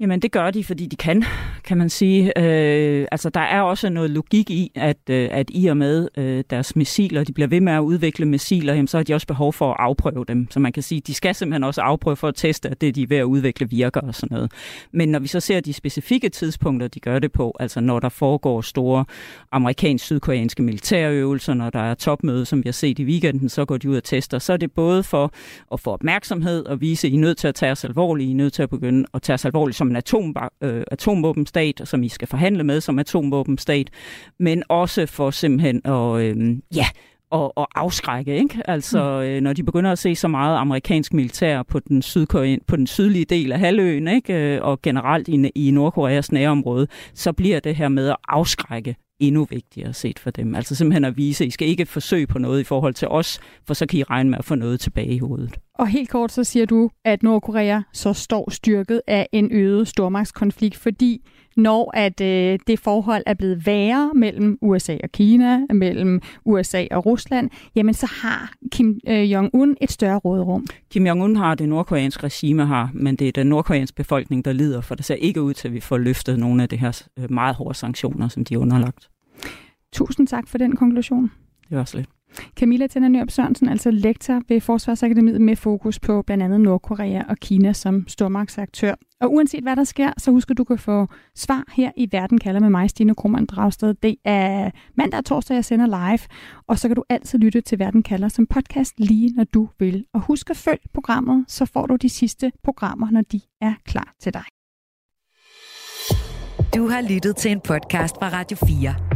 Jamen 0.00 0.20
det 0.20 0.32
gør 0.32 0.50
de, 0.50 0.64
fordi 0.64 0.86
de 0.86 0.96
kan, 0.96 1.24
kan 1.64 1.78
man 1.78 1.90
sige. 1.90 2.38
Øh, 2.38 3.06
altså 3.12 3.30
der 3.30 3.40
er 3.40 3.60
også 3.60 3.88
noget 3.88 4.10
logik 4.10 4.50
i, 4.50 4.72
at, 4.74 4.96
øh, 5.10 5.28
at 5.32 5.50
i 5.54 5.66
og 5.66 5.76
med 5.76 6.08
øh, 6.16 6.44
deres 6.50 6.76
missiler, 6.76 7.24
de 7.24 7.32
bliver 7.32 7.46
ved 7.46 7.60
med 7.60 7.72
at 7.72 7.80
udvikle 7.80 8.26
missiler, 8.26 8.74
jamen, 8.74 8.88
så 8.88 8.96
har 8.96 9.04
de 9.04 9.14
også 9.14 9.26
behov 9.26 9.52
for 9.52 9.70
at 9.70 9.76
afprøve 9.78 10.24
dem. 10.28 10.50
Så 10.50 10.60
man 10.60 10.72
kan 10.72 10.82
sige, 10.82 11.00
de 11.00 11.14
skal 11.14 11.34
simpelthen 11.34 11.64
også 11.64 11.80
afprøve 11.80 12.16
for 12.16 12.28
at 12.28 12.34
teste, 12.34 12.68
at 12.68 12.80
det 12.80 12.94
de 12.94 13.02
er 13.02 13.06
ved 13.06 13.16
at 13.16 13.22
udvikle 13.24 13.70
virker 13.70 14.00
og 14.00 14.14
sådan 14.14 14.34
noget. 14.34 14.52
Men 14.92 15.08
når 15.08 15.18
vi 15.18 15.26
så 15.26 15.40
ser 15.40 15.60
de 15.60 15.72
specifikke 15.72 16.28
tidspunkter, 16.28 16.88
de 16.88 17.00
gør 17.00 17.18
det 17.18 17.32
på, 17.32 17.56
altså 17.60 17.80
når 17.80 18.00
der 18.00 18.08
foregår 18.08 18.60
store 18.60 19.04
amerikansk-sydkoreanske 19.52 20.62
militærøvelser, 20.62 21.54
når 21.54 21.70
der 21.70 21.80
er 21.80 21.94
topmøde, 21.94 22.46
som 22.46 22.58
vi 22.58 22.68
har 22.68 22.72
set 22.72 22.98
i 22.98 23.04
weekenden, 23.04 23.48
så 23.48 23.64
går 23.64 23.76
de 23.76 23.90
ud 23.90 23.96
og 23.96 24.04
tester. 24.04 24.38
Så 24.38 24.52
er 24.52 24.56
det 24.56 24.72
både 24.72 25.02
for 25.02 25.32
at 25.72 25.80
få 25.80 25.90
opmærksomhed 25.90 26.66
og 26.66 26.80
vise, 26.80 27.06
at 27.06 27.12
I 27.12 27.16
er 27.16 27.20
nødt 27.20 27.38
til 27.38 27.48
at 27.48 27.54
tage 27.54 27.72
os 27.72 27.84
alvorligt, 27.84 28.28
I 28.28 28.30
er 28.30 28.36
nødt 28.36 28.52
til 28.52 28.62
at 28.62 28.70
begynde 28.70 29.06
at 29.14 29.22
tage 29.22 29.34
os 29.34 29.44
alvorligt 29.44 29.76
som 29.86 29.90
en 29.90 29.96
atom, 29.96 30.36
øh, 30.60 30.84
atomvåbenstat, 30.90 31.80
som 31.84 32.02
I 32.02 32.08
skal 32.08 32.28
forhandle 32.28 32.64
med 32.64 32.80
som 32.80 32.98
atomvåbenstat, 32.98 33.90
men 34.38 34.62
også 34.68 35.06
for 35.06 35.30
simpelthen 35.30 35.80
at, 35.84 36.20
øh, 36.20 36.56
ja, 36.74 36.86
og, 37.30 37.58
og 37.58 37.68
afskrække, 37.74 38.36
ikke? 38.36 38.62
Altså, 38.64 38.98
mm. 38.98 39.26
øh, 39.26 39.40
når 39.40 39.52
de 39.52 39.62
begynder 39.62 39.92
at 39.92 39.98
se 39.98 40.14
så 40.14 40.28
meget 40.28 40.58
amerikansk 40.58 41.14
militær 41.14 41.62
på 41.62 41.78
den, 41.78 42.02
sydkorean, 42.02 42.60
på 42.66 42.76
den 42.76 42.86
sydlige 42.86 43.24
del 43.24 43.52
af 43.52 43.58
halvøen, 43.58 44.08
ikke? 44.08 44.34
Øh, 44.34 44.62
og 44.62 44.82
generelt 44.82 45.28
i, 45.28 45.50
i 45.54 45.70
Nordkoreas 45.70 46.32
nærområde, 46.32 46.86
så 47.14 47.32
bliver 47.32 47.60
det 47.60 47.76
her 47.76 47.88
med 47.88 48.08
at 48.08 48.16
afskrække 48.28 48.96
endnu 49.20 49.46
vigtigere 49.50 49.92
set 49.92 50.18
for 50.18 50.30
dem. 50.30 50.54
Altså 50.54 50.74
simpelthen 50.74 51.04
at 51.04 51.16
vise, 51.16 51.44
at 51.44 51.48
I 51.48 51.50
skal 51.50 51.68
ikke 51.68 51.86
forsøge 51.86 52.26
på 52.26 52.38
noget 52.38 52.60
i 52.60 52.64
forhold 52.64 52.94
til 52.94 53.08
os, 53.08 53.40
for 53.66 53.74
så 53.74 53.86
kan 53.86 53.98
I 53.98 54.02
regne 54.02 54.30
med 54.30 54.38
at 54.38 54.44
få 54.44 54.54
noget 54.54 54.80
tilbage 54.80 55.14
i 55.14 55.18
hovedet. 55.18 55.58
Og 55.74 55.88
helt 55.88 56.10
kort 56.10 56.32
så 56.32 56.44
siger 56.44 56.66
du, 56.66 56.90
at 57.04 57.22
Nordkorea 57.22 57.80
så 57.92 58.12
står 58.12 58.50
styrket 58.50 59.02
af 59.06 59.28
en 59.32 59.52
øget 59.52 59.88
stormagtskonflikt, 59.88 60.76
fordi 60.76 61.20
når 61.56 61.90
at 61.94 62.20
øh, 62.20 62.58
det 62.66 62.78
forhold 62.78 63.22
er 63.26 63.34
blevet 63.34 63.66
værre 63.66 64.10
mellem 64.14 64.58
USA 64.62 64.96
og 65.02 65.12
Kina, 65.12 65.60
mellem 65.74 66.20
USA 66.44 66.86
og 66.90 67.06
Rusland, 67.06 67.50
jamen 67.74 67.94
så 67.94 68.06
har 68.22 68.52
Kim 68.72 69.00
øh, 69.08 69.32
Jong-un 69.32 69.74
et 69.80 69.90
større 69.90 70.18
rådrum. 70.18 70.66
Kim 70.90 71.06
Jong-un 71.06 71.36
har 71.36 71.54
det 71.54 71.68
nordkoreanske 71.68 72.24
regime 72.24 72.66
har, 72.66 72.90
men 72.94 73.16
det 73.16 73.28
er 73.28 73.32
den 73.32 73.46
nordkoreanske 73.46 73.96
befolkning, 73.96 74.44
der 74.44 74.52
lider, 74.52 74.80
for 74.80 74.94
det 74.94 75.04
ser 75.04 75.14
ikke 75.14 75.42
ud 75.42 75.54
til, 75.54 75.68
at 75.68 75.74
vi 75.74 75.80
får 75.80 75.98
løftet 75.98 76.38
nogle 76.38 76.62
af 76.62 76.68
de 76.68 76.76
her 76.76 77.02
øh, 77.18 77.30
meget 77.30 77.56
hårde 77.56 77.74
sanktioner, 77.78 78.28
som 78.28 78.44
de 78.44 78.54
er 78.54 78.58
underlagt. 78.58 79.10
Tusind 79.92 80.26
tak 80.26 80.48
for 80.48 80.58
den 80.58 80.76
konklusion. 80.76 81.30
Det 81.68 81.78
var 81.78 81.84
slet. 81.84 82.15
Camilla 82.56 82.86
Tænder 82.86 83.24
Sørensen, 83.28 83.68
altså 83.68 83.90
lektor 83.90 84.42
ved 84.48 84.60
Forsvarsakademiet 84.60 85.40
med 85.40 85.56
fokus 85.56 85.98
på 85.98 86.22
blandt 86.22 86.44
andet 86.44 86.60
Nordkorea 86.60 87.22
og 87.28 87.36
Kina 87.36 87.72
som 87.72 88.08
stormagtsaktør. 88.08 88.94
Og 89.20 89.32
uanset 89.32 89.62
hvad 89.62 89.76
der 89.76 89.84
sker, 89.84 90.12
så 90.18 90.30
husk 90.30 90.50
at 90.50 90.58
du 90.58 90.64
kan 90.64 90.78
få 90.78 91.06
svar 91.34 91.64
her 91.72 91.90
i 91.96 92.08
Verden 92.12 92.38
kalder 92.38 92.60
med 92.60 92.70
mig, 92.70 92.90
Stine 92.90 93.14
Krummernd 93.14 93.48
Dragsted. 93.48 93.94
Det 93.94 94.16
er 94.24 94.70
mandag 94.94 95.18
og 95.18 95.24
torsdag, 95.24 95.54
jeg 95.54 95.64
sender 95.64 95.86
live, 95.86 96.20
og 96.66 96.78
så 96.78 96.88
kan 96.88 96.96
du 96.96 97.04
altid 97.08 97.38
lytte 97.38 97.60
til 97.60 97.78
Verden 97.78 98.02
kalder 98.02 98.28
som 98.28 98.46
podcast 98.46 99.00
lige 99.00 99.32
når 99.36 99.44
du 99.44 99.68
vil. 99.78 100.04
Og 100.14 100.20
husk 100.20 100.50
at 100.50 100.56
følge 100.56 100.88
programmet, 100.94 101.44
så 101.48 101.64
får 101.64 101.86
du 101.86 101.96
de 101.96 102.08
sidste 102.08 102.52
programmer, 102.64 103.10
når 103.10 103.22
de 103.22 103.40
er 103.60 103.74
klar 103.84 104.14
til 104.20 104.34
dig. 104.34 104.44
Du 106.74 106.88
har 106.88 107.08
lyttet 107.14 107.36
til 107.36 107.50
en 107.50 107.60
podcast 107.60 108.14
fra 108.20 108.28
Radio 108.28 108.56
4. 108.66 109.15